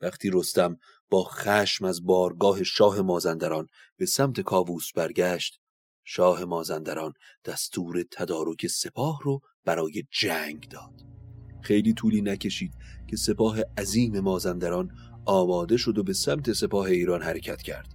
وقتی 0.00 0.30
رستم 0.32 0.76
با 1.10 1.24
خشم 1.24 1.84
از 1.84 2.04
بارگاه 2.04 2.62
شاه 2.62 3.00
مازندران 3.00 3.66
به 3.96 4.06
سمت 4.06 4.40
کاووس 4.40 4.92
برگشت 4.94 5.60
شاه 6.04 6.44
مازندران 6.44 7.12
دستور 7.44 8.04
تدارک 8.10 8.66
سپاه 8.66 9.18
رو 9.22 9.40
برای 9.64 10.04
جنگ 10.10 10.68
داد. 10.68 11.14
خیلی 11.62 11.92
طولی 11.92 12.22
نکشید 12.22 12.72
که 13.10 13.16
سپاه 13.16 13.60
عظیم 13.78 14.20
مازندران 14.20 14.90
آماده 15.24 15.76
شد 15.76 15.98
و 15.98 16.02
به 16.02 16.12
سمت 16.12 16.52
سپاه 16.52 16.86
ایران 16.86 17.22
حرکت 17.22 17.62
کرد. 17.62 17.94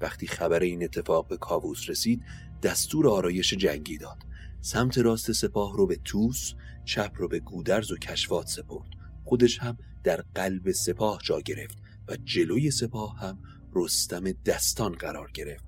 وقتی 0.00 0.26
خبر 0.26 0.60
این 0.60 0.84
اتفاق 0.84 1.28
به 1.28 1.36
کاووس 1.36 1.90
رسید 1.90 2.22
دستور 2.62 3.08
آرایش 3.08 3.54
جنگی 3.54 3.98
داد. 3.98 4.18
سمت 4.60 4.98
راست 4.98 5.32
سپاه 5.32 5.76
رو 5.76 5.86
به 5.86 5.96
توس 6.04 6.54
چپ 6.84 7.12
رو 7.16 7.28
به 7.28 7.40
گودرز 7.40 7.92
و 7.92 7.96
کشوات 7.96 8.46
سپرد. 8.46 8.88
خودش 9.24 9.58
هم 9.58 9.78
در 10.04 10.24
قلب 10.34 10.70
سپاه 10.70 11.18
جا 11.24 11.40
گرفت 11.40 11.78
و 12.08 12.16
جلوی 12.16 12.70
سپاه 12.70 13.18
هم 13.18 13.38
رستم 13.74 14.32
دستان 14.32 14.92
قرار 14.92 15.30
گرفت. 15.34 15.64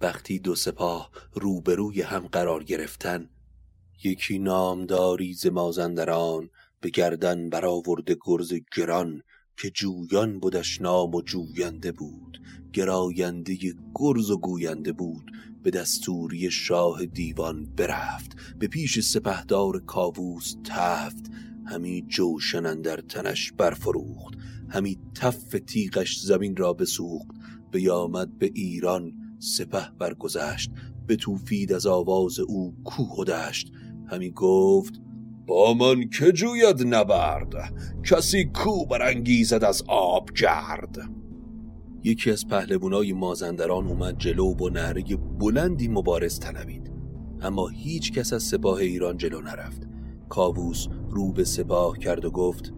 وقتی 0.00 0.38
دو 0.38 0.54
سپاه 0.54 1.10
روبروی 1.32 2.02
هم 2.02 2.26
قرار 2.26 2.64
گرفتن 2.64 3.28
یکی 4.04 4.38
نامداری 4.38 5.34
ز 5.34 5.46
مازندران 5.46 6.50
به 6.80 6.90
گردن 6.90 7.50
برآورده 7.50 8.16
گرز 8.26 8.54
گران 8.76 9.22
که 9.56 9.70
جویان 9.70 10.38
بودش 10.38 10.80
نام 10.80 11.14
و 11.14 11.22
جوینده 11.22 11.92
بود 11.92 12.40
گراینده 12.72 13.56
گرز 13.94 14.30
و 14.30 14.38
گوینده 14.38 14.92
بود 14.92 15.30
به 15.62 15.70
دستوری 15.70 16.50
شاه 16.50 17.06
دیوان 17.06 17.64
برفت 17.76 18.36
به 18.58 18.68
پیش 18.68 19.00
سپهدار 19.00 19.80
کاووس 19.80 20.54
تفت 20.64 21.30
همی 21.66 22.04
جوشن 22.08 22.80
در 22.82 22.96
تنش 22.96 23.52
برفروخت 23.52 24.34
همی 24.68 24.98
تف 25.14 25.56
تیغش 25.66 26.20
زمین 26.20 26.56
را 26.56 26.72
بسوخت 26.72 27.36
بیامد 27.70 28.38
به 28.38 28.50
ایران 28.54 29.12
سپه 29.38 29.90
برگذشت 29.98 30.70
به 31.06 31.16
توفید 31.16 31.72
از 31.72 31.86
آواز 31.86 32.40
او 32.40 32.74
کوه 32.84 33.24
دشت 33.24 33.72
همی 34.06 34.30
گفت 34.30 35.00
با 35.46 35.74
من 35.74 36.08
که 36.08 36.32
جوید 36.32 36.86
نبرد؟ 36.86 37.74
کسی 38.10 38.44
کو 38.44 38.86
برانگیزد 38.86 39.64
از 39.64 39.82
آب 39.88 40.30
جرد 40.34 40.98
یکی 42.04 42.30
از 42.30 42.48
پهلوانای 42.48 43.12
مازندران 43.12 43.86
اومد 43.86 44.18
جلو 44.18 44.54
با 44.54 44.68
نهره 44.68 45.02
بلندی 45.40 45.88
مبارز 45.88 46.40
طلبید. 46.40 46.92
اما 47.40 47.68
هیچ 47.68 48.12
کس 48.12 48.32
از 48.32 48.42
سپاه 48.42 48.78
ایران 48.78 49.16
جلو 49.16 49.40
نرفت. 49.40 49.88
کاووس 50.28 50.86
رو 51.10 51.32
به 51.32 51.44
سپاه 51.44 51.98
کرد 51.98 52.24
و 52.24 52.30
گفت 52.30 52.72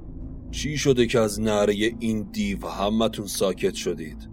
چی 0.50 0.76
شده 0.76 1.06
که 1.06 1.20
از 1.20 1.40
نعره 1.40 1.74
این 1.98 2.22
دیو 2.32 2.66
همتون 2.66 3.26
ساکت 3.26 3.74
شدید؟ 3.74 4.30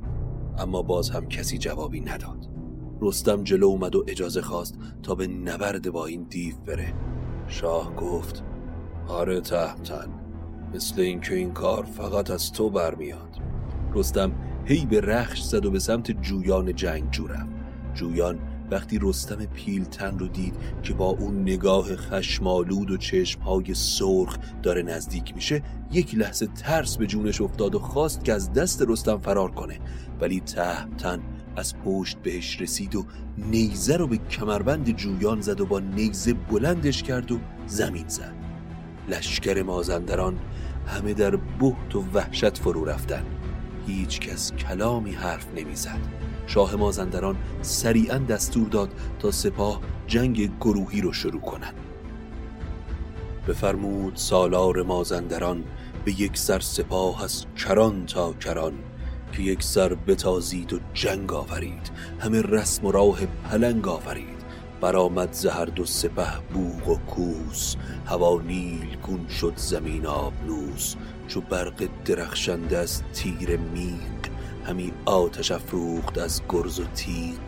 اما 0.57 0.81
باز 0.81 1.09
هم 1.09 1.27
کسی 1.27 1.57
جوابی 1.57 1.99
نداد. 2.01 2.49
رستم 3.01 3.43
جلو 3.43 3.67
اومد 3.67 3.95
و 3.95 4.05
اجازه 4.07 4.41
خواست 4.41 4.77
تا 5.03 5.15
به 5.15 5.27
نبرد 5.27 5.91
با 5.91 6.05
این 6.05 6.23
دیو 6.23 6.55
بره. 6.65 6.93
شاه 7.47 7.95
گفت 7.95 8.43
آره 9.08 9.41
تهمتن 9.41 10.08
مثل 10.73 11.01
اینکه 11.01 11.36
این 11.36 11.53
کار 11.53 11.84
فقط 11.84 12.32
از 12.32 12.51
تو 12.51 12.69
برمیاد. 12.69 13.38
رستم 13.93 14.32
هی 14.65 14.86
به 14.86 15.01
رخش 15.01 15.41
زد 15.41 15.65
و 15.65 15.71
به 15.71 15.79
سمت 15.79 16.12
جویان 16.12 16.75
جنگ 16.75 17.12
جورم 17.12 17.47
جویان 17.93 18.39
وقتی 18.71 18.99
رستم 19.01 19.45
پیلتن 19.45 20.19
رو 20.19 20.27
دید 20.27 20.56
که 20.84 20.93
با 20.93 21.06
اون 21.06 21.41
نگاه 21.41 21.95
خشمالود 21.95 22.91
و 22.91 22.97
چشمهای 22.97 23.73
سرخ 23.73 24.38
داره 24.63 24.82
نزدیک 24.84 25.36
میشه 25.36 25.63
یک 25.91 26.15
لحظه 26.15 26.47
ترس 26.47 26.97
به 26.97 27.08
جونش 27.08 27.41
افتاد 27.41 27.75
و 27.75 27.79
خواست 27.79 28.25
که 28.25 28.34
از 28.34 28.53
دست 28.53 28.84
رستم 28.88 29.17
فرار 29.17 29.51
کنه. 29.51 29.79
ولی 30.21 30.39
تهمتن 30.39 31.19
از 31.55 31.73
پشت 31.85 32.17
بهش 32.17 32.61
رسید 32.61 32.95
و 32.95 33.05
نیزه 33.37 33.97
رو 33.97 34.07
به 34.07 34.17
کمربند 34.17 34.95
جویان 34.95 35.41
زد 35.41 35.61
و 35.61 35.65
با 35.65 35.79
نیزه 35.79 36.33
بلندش 36.33 37.03
کرد 37.03 37.31
و 37.31 37.39
زمین 37.67 38.07
زد. 38.07 38.33
لشکر 39.09 39.63
مازندران 39.63 40.39
همه 40.87 41.13
در 41.13 41.35
بحت 41.35 41.95
و 41.95 42.03
وحشت 42.13 42.57
فرو 42.57 42.85
رفتن. 42.85 43.23
هیچ 43.87 44.19
کس 44.19 44.51
کلامی 44.51 45.11
حرف 45.11 45.47
نمی‌زد. 45.55 45.99
شاه 46.47 46.75
مازندران 46.75 47.37
سریعا 47.61 48.17
دستور 48.17 48.67
داد 48.67 48.89
تا 49.19 49.31
سپاه 49.31 49.81
جنگ 50.07 50.51
گروهی 50.61 51.01
رو 51.01 51.13
شروع 51.13 51.41
کنند. 51.41 51.73
بفرمود 53.47 54.15
سالار 54.15 54.83
مازندران 54.83 55.63
به 56.05 56.21
یک 56.21 56.37
سر 56.37 56.59
سپاه 56.59 57.23
از 57.23 57.45
کران 57.55 58.05
تا 58.05 58.33
کران. 58.33 58.73
که 59.33 59.43
یک 59.43 59.63
سر 59.63 59.93
بتازید 59.93 60.73
و 60.73 60.79
جنگ 60.93 61.33
آورید. 61.33 61.91
همه 62.19 62.41
رسم 62.41 62.85
و 62.85 62.91
راه 62.91 63.25
پلنگ 63.25 63.87
آورید. 63.87 64.43
برآمد 64.81 65.33
زهر 65.33 65.65
دو 65.65 65.85
سپه 65.85 66.39
بوغ 66.53 66.87
و 66.87 66.95
کوس. 66.95 67.75
هوا 68.05 68.41
نیل 68.41 68.97
گون 69.03 69.27
شد 69.27 69.53
زمین 69.55 70.05
آبنوس. 70.05 70.95
چو 71.27 71.41
برق 71.41 71.89
درخشنده 72.05 72.77
از 72.77 73.03
تیر 73.13 73.57
میق 73.57 74.31
همی 74.65 74.91
آتش 75.05 75.51
افروخت 75.51 76.17
از 76.17 76.41
گرز 76.49 76.79
و 76.79 76.83
تیغ. 76.83 77.39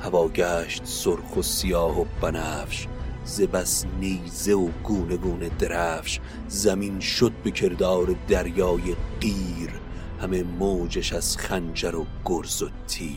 هوا 0.00 0.28
گشت 0.28 0.84
سرخ 0.84 1.36
و 1.36 1.42
سیاه 1.42 2.00
و 2.00 2.04
بنفش. 2.20 2.86
ز 3.24 3.40
بس 3.40 3.84
نیزه 4.00 4.52
و 4.52 4.68
گونه 4.84 5.16
گونه 5.16 5.48
درفش. 5.48 6.20
زمین 6.48 7.00
شد 7.00 7.32
به 7.44 7.50
کردار 7.50 8.14
دریای 8.28 8.96
قیر. 9.20 9.85
همه 10.20 10.42
موجش 10.42 11.12
از 11.12 11.36
خنجر 11.36 11.94
و 11.94 12.06
گرز 12.24 12.62
و 12.62 12.68
تیر. 12.86 13.16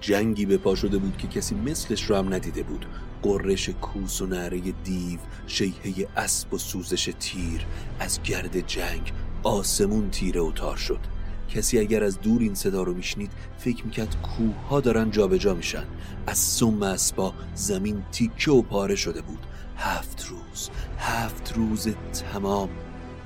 جنگی 0.00 0.46
به 0.46 0.58
پا 0.58 0.74
شده 0.74 0.98
بود 0.98 1.16
که 1.16 1.28
کسی 1.28 1.54
مثلش 1.54 2.02
رو 2.02 2.16
هم 2.16 2.34
ندیده 2.34 2.62
بود. 2.62 2.86
قررش 3.22 3.68
کوس 3.68 4.22
و 4.22 4.26
نره 4.26 4.60
دیو 4.60 5.18
شیهه 5.46 6.08
اسب 6.16 6.54
و 6.54 6.58
سوزش 6.58 7.14
تیر. 7.20 7.66
از 8.00 8.22
گرد 8.22 8.66
جنگ 8.66 9.12
آسمون 9.42 10.10
تیره 10.10 10.40
و 10.40 10.52
تار 10.52 10.76
شد. 10.76 11.00
کسی 11.48 11.78
اگر 11.78 12.04
از 12.04 12.20
دور 12.20 12.40
این 12.40 12.54
صدا 12.54 12.82
رو 12.82 12.94
میشنید 12.94 13.32
فکر 13.58 13.84
می‌کرد 13.84 14.16
کوه 14.22 14.68
ها 14.68 14.80
دارن 14.80 15.10
جابجا 15.10 15.38
جا 15.38 15.54
میشن. 15.54 15.84
از 16.26 16.38
سم 16.38 16.82
اسبا 16.82 17.34
زمین 17.54 18.02
تیکه 18.12 18.50
و 18.50 18.62
پاره 18.62 18.96
شده 18.96 19.22
بود. 19.22 19.46
هفت 19.76 20.26
روز 20.28 20.70
هفت 20.98 21.52
روز 21.56 21.88
تمام. 22.32 22.68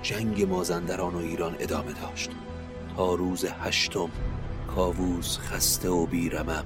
جنگ 0.02 0.42
مازندران 0.42 1.14
و 1.14 1.18
ایران 1.18 1.56
ادامه 1.60 1.92
داشت. 1.92 2.30
تا 2.96 3.14
روز 3.14 3.44
هشتم 3.44 4.08
کاووس 4.74 5.38
خسته 5.38 5.88
و 5.88 6.06
بیرمق 6.06 6.64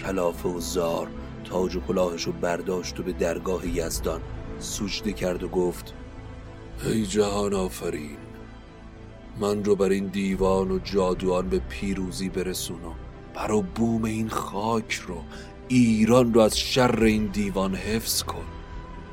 کلافه 0.00 0.48
و 0.48 0.60
زار 0.60 1.08
تاج 1.44 1.76
و 1.76 1.80
کلاهش 1.80 2.28
برداشت 2.28 3.00
و 3.00 3.02
به 3.02 3.12
درگاه 3.12 3.66
یزدان 3.66 4.20
سجده 4.58 5.12
کرد 5.12 5.42
و 5.42 5.48
گفت 5.48 5.94
ای 6.84 7.06
جهان 7.06 7.54
آفرین 7.54 8.16
من 9.40 9.64
رو 9.64 9.76
بر 9.76 9.88
این 9.88 10.06
دیوان 10.06 10.70
و 10.70 10.78
جادوان 10.78 11.48
به 11.48 11.58
پیروزی 11.58 12.28
برسون 12.28 12.84
و 12.84 12.92
برا 13.34 13.60
بوم 13.60 14.04
این 14.04 14.28
خاک 14.28 14.92
رو 14.92 15.16
ایران 15.68 16.34
رو 16.34 16.40
از 16.40 16.58
شر 16.58 17.02
این 17.02 17.26
دیوان 17.26 17.74
حفظ 17.74 18.22
کن. 18.22 18.44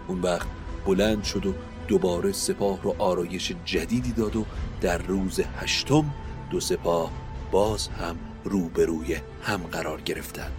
اون 0.07 0.21
وقت 0.21 0.47
بلند 0.85 1.23
شد 1.23 1.45
و 1.45 1.53
دوباره 1.87 2.31
سپاه 2.31 2.81
رو 2.83 2.95
آرایش 2.99 3.53
جدیدی 3.65 4.11
داد 4.11 4.35
و 4.35 4.45
در 4.81 4.97
روز 4.97 5.39
هشتم 5.39 6.05
دو 6.49 6.59
سپاه 6.59 7.11
باز 7.51 7.87
هم 7.87 8.15
روبروی 8.43 9.17
هم 9.43 9.57
قرار 9.57 10.01
گرفتن 10.01 10.51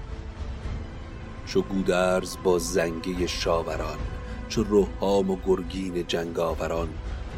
چو 1.46 1.62
گودرز 1.62 2.36
با 2.44 2.58
زنگه 2.58 3.26
شاوران 3.26 3.98
چو 4.48 4.62
روحام 4.62 5.30
و 5.30 5.36
گرگین 5.46 6.06
جنگاوران 6.06 6.88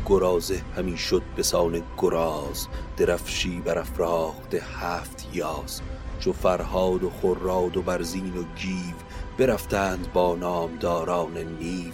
گرازه 0.07 0.61
همی 0.77 0.97
شد 0.97 1.23
به 1.37 1.43
سان 1.43 1.83
گراز 1.99 2.67
درفشی 2.97 3.61
برافراخت 3.61 4.55
هفت 4.55 5.29
یاز. 5.33 5.81
چو 6.21 6.33
فرهاد 6.33 7.05
و 7.05 7.11
خراد 7.11 7.77
و 7.77 7.83
برزین 7.83 8.37
و 8.39 8.43
گیو 8.57 8.95
برفتند 9.39 10.13
با 10.13 10.35
نامداران 10.35 11.39
نیو 11.39 11.93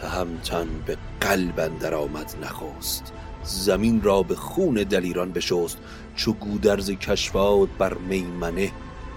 تهمتن 0.00 0.68
به 0.86 0.96
قلب 1.20 1.60
اندر 1.60 1.94
آمد 1.94 2.34
نخست 2.42 3.12
زمین 3.44 4.02
را 4.02 4.22
به 4.22 4.34
خون 4.34 4.74
دلیران 4.74 5.32
بشست 5.32 5.78
چو 6.14 6.32
گودرز 6.32 6.90
کشواد 6.90 7.68
بر 7.78 7.94
میمنه 7.94 8.72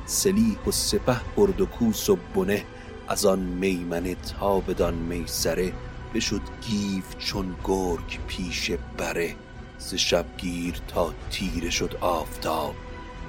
سلیح 0.05 0.57
و 0.67 0.71
سپه 0.71 1.21
برد 1.37 1.61
و 1.61 1.65
کوس 1.65 2.09
و 2.09 2.17
بنه 2.35 2.65
از 3.07 3.25
آن 3.25 3.39
میمنه 3.39 4.15
تا 4.15 4.59
بدان 4.59 4.93
میسره 4.93 5.73
بشد 6.13 6.41
گیف 6.61 7.17
چون 7.17 7.55
گرگ 7.63 8.19
پیش 8.27 8.71
بره 8.97 9.35
ز 9.77 9.93
شبگیر 9.95 10.81
تا 10.87 11.13
تیره 11.31 11.69
شد 11.69 11.97
آفتاب 12.01 12.75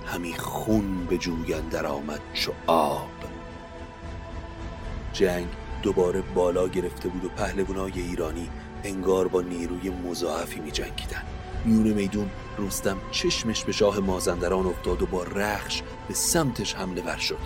همی 0.07 0.35
خون 0.35 1.07
به 1.07 1.19
جویان 1.19 1.69
در 1.69 1.87
آمد 1.87 2.21
چو 2.35 2.53
آب. 2.67 3.09
جنگ 5.13 5.47
دوباره 5.85 6.23
بالا 6.35 6.69
گرفته 6.69 7.09
بود 7.09 7.25
و 7.25 7.29
پهلوانای 7.29 7.93
ایرانی 7.93 8.49
انگار 8.85 9.29
با 9.29 9.43
نیروی 9.43 9.91
مضاعفی 9.91 10.61
می 10.61 10.71
جنگیدن. 10.71 11.23
میون 11.65 11.89
میدون 11.89 12.31
رستم 12.59 12.97
چشمش 13.11 13.65
به 13.65 13.73
شاه 13.73 14.01
مازندران 14.01 14.67
افتاد 14.67 15.03
و 15.03 15.07
با 15.07 15.23
رخش 15.23 15.83
به 16.09 16.15
سمتش 16.15 16.75
حمله 16.75 17.03
ور 17.03 17.17
شد. 17.17 17.39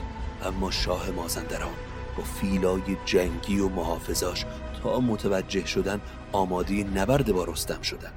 اما 0.43 0.71
شاه 0.71 1.11
مازندران 1.11 1.75
با 2.17 2.23
فیلای 2.23 2.97
جنگی 3.05 3.61
و 3.61 3.69
محافظاش 3.69 4.45
تا 4.83 5.01
متوجه 5.01 5.67
شدن 5.67 6.01
آماده 6.33 6.85
نبرد 6.85 7.33
با 7.33 7.45
رستم 7.45 7.83
شدن. 7.83 8.13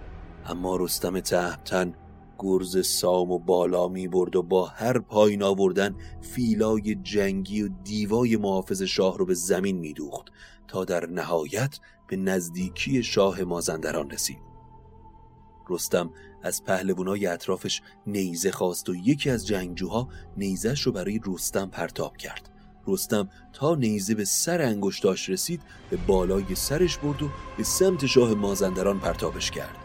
اما 0.45 0.76
رستم 0.76 1.19
تهمتن 1.19 1.93
گرز 2.41 2.87
سام 2.87 3.31
و 3.31 3.39
بالا 3.39 3.87
می 3.87 4.07
برد 4.07 4.35
و 4.35 4.43
با 4.43 4.65
هر 4.65 4.99
پایین 4.99 5.43
آوردن 5.43 5.95
فیلای 6.21 6.95
جنگی 6.95 7.61
و 7.61 7.69
دیوای 7.83 8.37
محافظ 8.37 8.81
شاه 8.81 9.17
رو 9.17 9.25
به 9.25 9.33
زمین 9.33 9.77
می 9.77 9.93
دوخت 9.93 10.25
تا 10.67 10.85
در 10.85 11.05
نهایت 11.05 11.79
به 12.07 12.15
نزدیکی 12.15 13.03
شاه 13.03 13.41
مازندران 13.41 14.09
رسید 14.11 14.51
رستم 15.69 16.11
از 16.43 16.63
پهلوانای 16.63 17.25
اطرافش 17.27 17.81
نیزه 18.07 18.51
خواست 18.51 18.89
و 18.89 18.95
یکی 18.95 19.29
از 19.29 19.47
جنگجوها 19.47 20.09
نیزش 20.37 20.81
رو 20.81 20.91
برای 20.91 21.19
رستم 21.27 21.65
پرتاب 21.65 22.17
کرد. 22.17 22.49
رستم 22.87 23.29
تا 23.53 23.75
نیزه 23.75 24.15
به 24.15 24.25
سر 24.25 24.61
انگشتاش 24.61 25.29
رسید 25.29 25.61
به 25.89 25.97
بالای 25.97 26.55
سرش 26.55 26.97
برد 26.97 27.23
و 27.23 27.29
به 27.57 27.63
سمت 27.63 28.05
شاه 28.05 28.33
مازندران 28.33 28.99
پرتابش 28.99 29.51
کرد. 29.51 29.75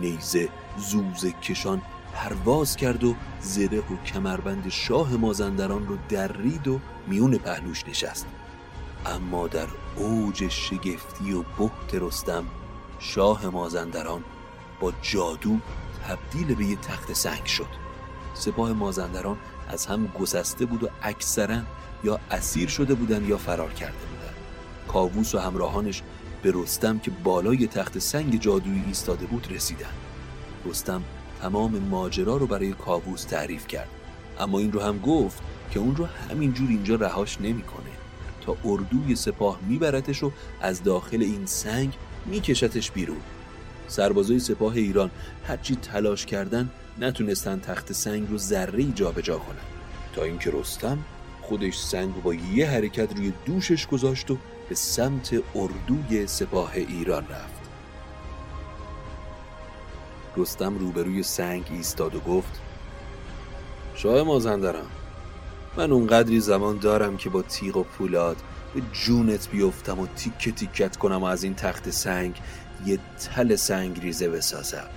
نیزه 0.00 0.48
زوزه 0.78 1.32
کشان 1.32 1.82
پرواز 2.14 2.76
کرد 2.76 3.04
و 3.04 3.14
زره 3.40 3.78
و 3.78 3.96
کمربند 4.06 4.68
شاه 4.68 5.16
مازندران 5.16 5.86
رو 5.86 5.96
درید 6.08 6.68
و 6.68 6.80
میون 7.06 7.38
پهلوش 7.38 7.88
نشست. 7.88 8.26
اما 9.06 9.48
در 9.48 9.66
اوج 9.96 10.48
شگفتی 10.48 11.32
و 11.32 11.42
بحت 11.42 11.94
رستم 11.94 12.44
شاه 12.98 13.46
مازندران 13.46 14.24
با 14.80 14.92
جادو 15.02 15.58
تبدیل 16.08 16.54
به 16.54 16.64
یه 16.64 16.76
تخت 16.76 17.12
سنگ 17.12 17.46
شد. 17.46 17.82
سپاه 18.34 18.72
مازندران 18.72 19.38
از 19.68 19.86
هم 19.86 20.06
گسسته 20.06 20.66
بود 20.66 20.84
و 20.84 20.88
اکثرا 21.02 21.58
یا 22.04 22.20
اسیر 22.30 22.68
شده 22.68 22.94
بودن 22.94 23.24
یا 23.24 23.38
فرار 23.38 23.72
کرده 23.72 23.92
بودن 23.92 24.34
کاووس 24.88 25.34
و 25.34 25.38
همراهانش 25.38 26.02
به 26.42 26.52
رستم 26.54 26.98
که 26.98 27.10
بالای 27.10 27.66
تخت 27.66 27.98
سنگ 27.98 28.40
جادویی 28.40 28.84
ایستاده 28.86 29.26
بود 29.26 29.52
رسیدن 29.52 29.90
رستم 30.66 31.02
تمام 31.42 31.78
ماجرا 31.78 32.36
رو 32.36 32.46
برای 32.46 32.72
کاووس 32.72 33.24
تعریف 33.24 33.66
کرد. 33.66 33.88
اما 34.40 34.58
این 34.58 34.72
رو 34.72 34.80
هم 34.80 34.98
گفت 34.98 35.42
که 35.70 35.80
اون 35.80 35.96
رو 35.96 36.04
همینجور 36.04 36.68
اینجا 36.68 36.94
رهاش 36.94 37.40
نمی‌کنه. 37.40 37.90
تا 38.40 38.56
اردوی 38.64 39.16
سپاه 39.16 39.58
میبرتش 39.68 40.22
و 40.22 40.32
از 40.60 40.82
داخل 40.82 41.22
این 41.22 41.46
سنگ 41.46 41.92
میکشتش 42.26 42.90
بیرون. 42.90 43.20
سربازای 43.88 44.38
سپاه 44.38 44.74
ایران 44.74 45.10
هرچی 45.46 45.76
تلاش 45.76 46.26
کردن 46.26 46.70
نتونستن 47.00 47.60
تخت 47.60 47.92
سنگ 47.92 48.30
رو 48.30 48.38
ذره 48.38 48.84
جابجا 48.84 49.38
کنن. 49.38 49.56
تا 50.14 50.22
اینکه 50.22 50.50
رستم 50.50 50.98
خودش 51.40 51.78
سنگ 51.78 52.22
با 52.22 52.34
یه 52.34 52.70
حرکت 52.70 53.16
روی 53.16 53.32
دوشش 53.46 53.86
گذاشت 53.86 54.30
و 54.30 54.38
به 54.68 54.74
سمت 54.74 55.34
اردوی 55.54 56.26
سپاه 56.26 56.72
ایران 56.74 57.22
رفت. 57.22 57.51
رستم 60.36 60.78
روبروی 60.78 61.22
سنگ 61.22 61.64
ایستاد 61.70 62.14
و 62.14 62.20
گفت 62.20 62.60
شاه 63.94 64.22
مازندران 64.22 64.86
من 65.76 65.92
اونقدری 65.92 66.40
زمان 66.40 66.78
دارم 66.78 67.16
که 67.16 67.30
با 67.30 67.42
تیغ 67.42 67.76
و 67.76 67.82
پولاد 67.82 68.36
به 68.74 68.82
جونت 68.92 69.50
بیفتم 69.50 70.00
و 70.00 70.06
تیکه 70.06 70.52
تیکت 70.52 70.96
کنم 70.96 71.22
و 71.22 71.24
از 71.24 71.44
این 71.44 71.54
تخت 71.54 71.90
سنگ 71.90 72.40
یه 72.86 72.98
تل 73.20 73.56
سنگ 73.56 74.00
ریزه 74.00 74.28
بسازم. 74.28 74.88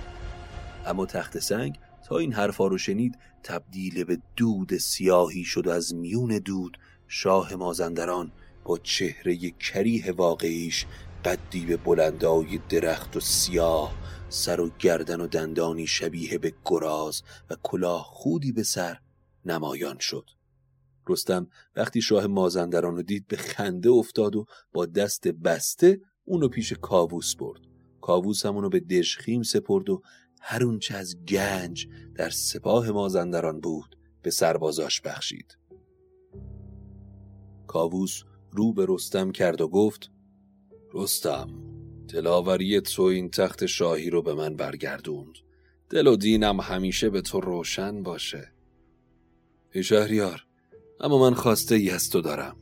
اما 0.86 1.06
تخت 1.06 1.38
سنگ 1.38 1.78
تا 2.08 2.18
این 2.18 2.32
حرفا 2.32 2.66
رو 2.66 2.78
شنید 2.78 3.18
تبدیل 3.42 4.04
به 4.04 4.18
دود 4.36 4.76
سیاهی 4.76 5.44
شد 5.44 5.66
و 5.66 5.70
از 5.70 5.94
میون 5.94 6.38
دود 6.38 6.78
شاه 7.08 7.54
مازندران 7.54 8.32
با 8.64 8.78
چهره 8.78 9.36
کریه 9.50 10.12
واقعیش 10.12 10.86
قدی 11.26 11.66
به 11.66 11.76
بلندای 11.76 12.58
درخت 12.68 13.16
و 13.16 13.20
سیاه 13.20 13.94
سر 14.28 14.60
و 14.60 14.70
گردن 14.78 15.20
و 15.20 15.26
دندانی 15.26 15.86
شبیه 15.86 16.38
به 16.38 16.54
گراز 16.64 17.22
و 17.50 17.56
کلاه 17.62 18.06
خودی 18.08 18.52
به 18.52 18.62
سر 18.62 18.98
نمایان 19.44 19.98
شد. 19.98 20.30
رستم 21.08 21.48
وقتی 21.76 22.02
شاه 22.02 22.26
مازندران 22.26 22.96
رو 22.96 23.02
دید 23.02 23.26
به 23.26 23.36
خنده 23.36 23.90
افتاد 23.90 24.36
و 24.36 24.46
با 24.72 24.86
دست 24.86 25.28
بسته 25.28 26.00
اونو 26.24 26.48
پیش 26.48 26.72
کاووس 26.72 27.36
برد. 27.36 27.60
کاووس 28.00 28.46
همونو 28.46 28.68
به 28.68 28.80
دژخیم 28.80 29.42
سپرد 29.42 29.90
و 29.90 30.02
هر 30.40 30.64
اونچه 30.64 30.94
از 30.94 31.16
گنج 31.24 31.86
در 32.14 32.30
سپاه 32.30 32.90
مازندران 32.90 33.60
بود 33.60 33.96
به 34.22 34.30
سربازاش 34.30 35.00
بخشید. 35.00 35.58
کاووس 37.66 38.22
رو 38.52 38.72
به 38.72 38.86
رستم 38.88 39.32
کرد 39.32 39.60
و 39.60 39.68
گفت 39.68 40.10
رستم 40.98 41.48
دلاوری 42.08 42.80
تو 42.80 43.02
این 43.02 43.30
تخت 43.30 43.66
شاهی 43.66 44.10
رو 44.10 44.22
به 44.22 44.34
من 44.34 44.56
برگردوند. 44.56 45.34
دل 45.90 46.06
و 46.06 46.16
دینم 46.16 46.60
همیشه 46.60 47.10
به 47.10 47.20
تو 47.20 47.40
روشن 47.40 48.02
باشه. 48.02 48.52
ای 49.72 49.82
شهریار 49.82 50.46
اما 51.00 51.18
من 51.18 51.34
خواسته 51.34 51.74
ای 51.74 51.90
از 51.90 52.10
تو 52.10 52.20
دارم. 52.20 52.56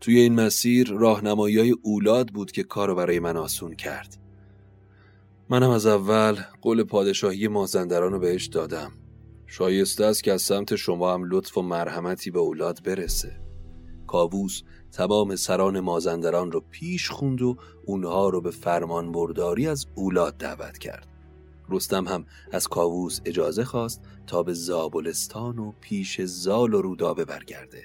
توی 0.00 0.18
این 0.18 0.34
مسیر 0.34 0.88
راهنمایی 0.90 1.70
اولاد 1.70 2.28
بود 2.28 2.52
که 2.52 2.62
کارو 2.62 2.94
برای 2.94 3.18
من 3.20 3.36
آسون 3.36 3.74
کرد. 3.74 4.16
منم 5.48 5.70
از 5.70 5.86
اول 5.86 6.36
قول 6.62 6.84
پادشاهی 6.84 7.48
مازندران 7.48 8.12
رو 8.12 8.18
بهش 8.18 8.46
دادم. 8.46 8.92
شایسته 9.46 10.04
است 10.04 10.24
که 10.24 10.32
از 10.32 10.42
سمت 10.42 10.76
شما 10.76 11.14
هم 11.14 11.24
لطف 11.30 11.58
و 11.58 11.62
مرحمتی 11.62 12.30
به 12.30 12.38
اولاد 12.38 12.82
برسه. 12.84 13.47
کاووس 14.08 14.62
تمام 14.92 15.36
سران 15.36 15.80
مازندران 15.80 16.52
رو 16.52 16.62
پیش 16.70 17.10
خوند 17.10 17.42
و 17.42 17.56
اونها 17.84 18.28
رو 18.28 18.40
به 18.40 18.50
فرمان 18.50 19.12
برداری 19.12 19.66
از 19.66 19.86
اولاد 19.94 20.36
دعوت 20.36 20.78
کرد. 20.78 21.06
رستم 21.68 22.08
هم 22.08 22.26
از 22.52 22.68
کاووس 22.68 23.20
اجازه 23.24 23.64
خواست 23.64 24.00
تا 24.26 24.42
به 24.42 24.52
زابلستان 24.52 25.58
و 25.58 25.72
پیش 25.80 26.20
زال 26.20 26.74
و 26.74 26.82
رودابه 26.82 27.24
برگرده. 27.24 27.84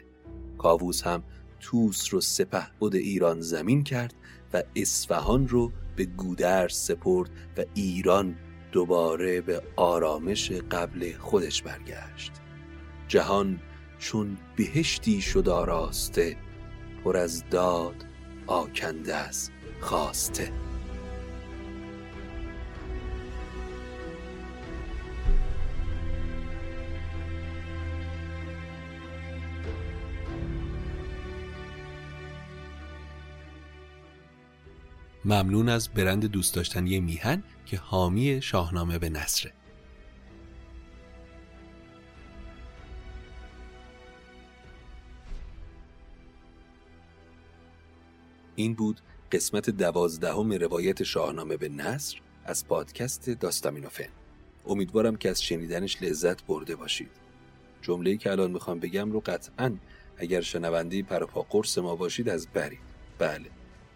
کاووس 0.57 1.01
هم 1.03 1.23
توس 1.59 2.13
رو 2.13 2.21
سپه 2.21 2.67
بود 2.79 2.95
ایران 2.95 3.41
زمین 3.41 3.83
کرد 3.83 4.13
و 4.53 4.63
اصفهان 4.75 5.47
رو 5.47 5.71
به 5.95 6.05
گودرز 6.05 6.75
سپرد 6.75 7.29
و 7.57 7.63
ایران 7.73 8.35
دوباره 8.71 9.41
به 9.41 9.61
آرامش 9.75 10.51
قبل 10.51 11.13
خودش 11.19 11.63
برگشت. 11.63 12.31
جهان 13.07 13.59
چون 14.03 14.37
بهشتی 14.55 15.21
شد 15.21 15.49
آراسته 15.49 16.37
پر 17.03 17.17
از 17.17 17.43
داد 17.49 18.05
آکنده 18.47 19.15
از 19.15 19.49
خواسته. 19.81 20.51
ممنون 35.25 35.69
از 35.69 35.89
برند 35.89 36.25
دوست 36.25 36.55
داشتنی 36.55 36.99
میهن 36.99 37.43
که 37.65 37.77
حامی 37.77 38.41
شاهنامه 38.41 38.99
به 38.99 39.09
نصره 39.09 39.53
این 48.55 48.73
بود 48.73 49.01
قسمت 49.31 49.69
دوازدهم 49.69 50.53
روایت 50.53 51.03
شاهنامه 51.03 51.57
به 51.57 51.69
نصر 51.69 52.17
از 52.45 52.67
پادکست 52.67 53.29
داستامینوفن 53.29 54.09
امیدوارم 54.65 55.15
که 55.15 55.29
از 55.29 55.43
شنیدنش 55.43 56.01
لذت 56.01 56.45
برده 56.45 56.75
باشید. 56.75 57.11
جمله‌ای 57.81 58.17
که 58.17 58.31
الان 58.31 58.51
می‌خوام 58.51 58.79
بگم 58.79 59.11
رو 59.11 59.19
قطعا 59.19 59.77
اگر 60.17 60.41
شنونده 60.41 61.03
پرپا 61.03 61.41
قرص 61.41 61.77
ما 61.77 61.95
باشید 61.95 62.29
از 62.29 62.47
برید. 62.47 62.79
بله 63.19 63.49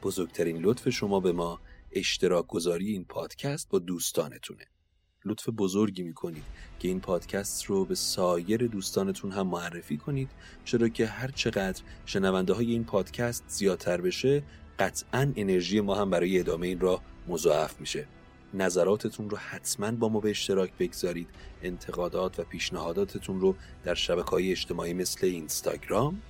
بزرگترین 0.03 0.57
لطف 0.57 0.89
شما 0.89 1.19
به 1.19 1.31
ما 1.31 1.59
اشتراک 1.91 2.47
گذاری 2.47 2.91
این 2.91 3.05
پادکست 3.05 3.69
با 3.69 3.79
دوستانتونه. 3.79 4.67
لطف 5.27 5.49
بزرگی 5.49 6.03
می‌کنید 6.03 6.43
که 6.79 6.87
این 6.87 6.99
پادکست 6.99 7.65
رو 7.65 7.85
به 7.85 7.95
سایر 7.95 8.67
دوستانتون 8.67 9.31
هم 9.31 9.47
معرفی 9.47 9.97
کنید 9.97 10.29
چرا 10.65 10.89
که 10.89 11.05
هر 11.05 11.31
چقدر 11.31 11.81
شنونده 12.05 12.53
های 12.53 12.71
این 12.71 12.83
پادکست 12.83 13.43
زیادتر 13.47 14.01
بشه 14.01 14.43
قطعا 14.79 15.33
انرژی 15.35 15.81
ما 15.81 15.95
هم 15.95 16.09
برای 16.09 16.39
ادامه 16.39 16.67
این 16.67 16.79
راه 16.79 17.01
مضاعف 17.27 17.79
میشه. 17.79 18.07
نظراتتون 18.53 19.29
رو 19.29 19.37
حتما 19.37 19.91
با 19.91 20.09
ما 20.09 20.19
به 20.19 20.29
اشتراک 20.29 20.71
بگذارید. 20.79 21.27
انتقادات 21.63 22.39
و 22.39 22.43
پیشنهاداتتون 22.43 23.41
رو 23.41 23.55
در 23.83 23.95
شبکه 23.95 24.29
های 24.29 24.51
اجتماعی 24.51 24.93
مثل 24.93 25.27
اینستاگرام 25.27 26.21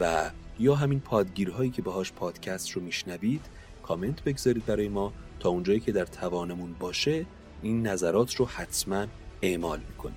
و 0.00 0.30
یا 0.58 0.74
همین 0.74 1.00
پادگیرهایی 1.00 1.70
که 1.70 1.82
باهاش 1.82 2.12
پادکست 2.12 2.70
رو 2.70 2.82
میشنوید 2.82 3.40
کامنت 3.82 4.24
بگذارید 4.24 4.66
برای 4.66 4.88
ما 4.88 5.12
تا 5.40 5.48
اونجایی 5.48 5.80
که 5.80 5.92
در 5.92 6.06
توانمون 6.06 6.72
باشه. 6.72 7.26
این 7.62 7.86
نظرات 7.86 8.34
رو 8.34 8.46
حتما 8.46 9.06
اعمال 9.42 9.80
می‌کنیم 9.88 10.16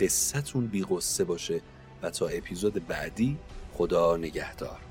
قصتون 0.00 0.66
بی 0.66 0.82
باشه 1.24 1.60
و 2.02 2.10
تا 2.10 2.28
اپیزود 2.28 2.86
بعدی 2.86 3.38
خدا 3.72 4.16
نگهدار. 4.16 4.89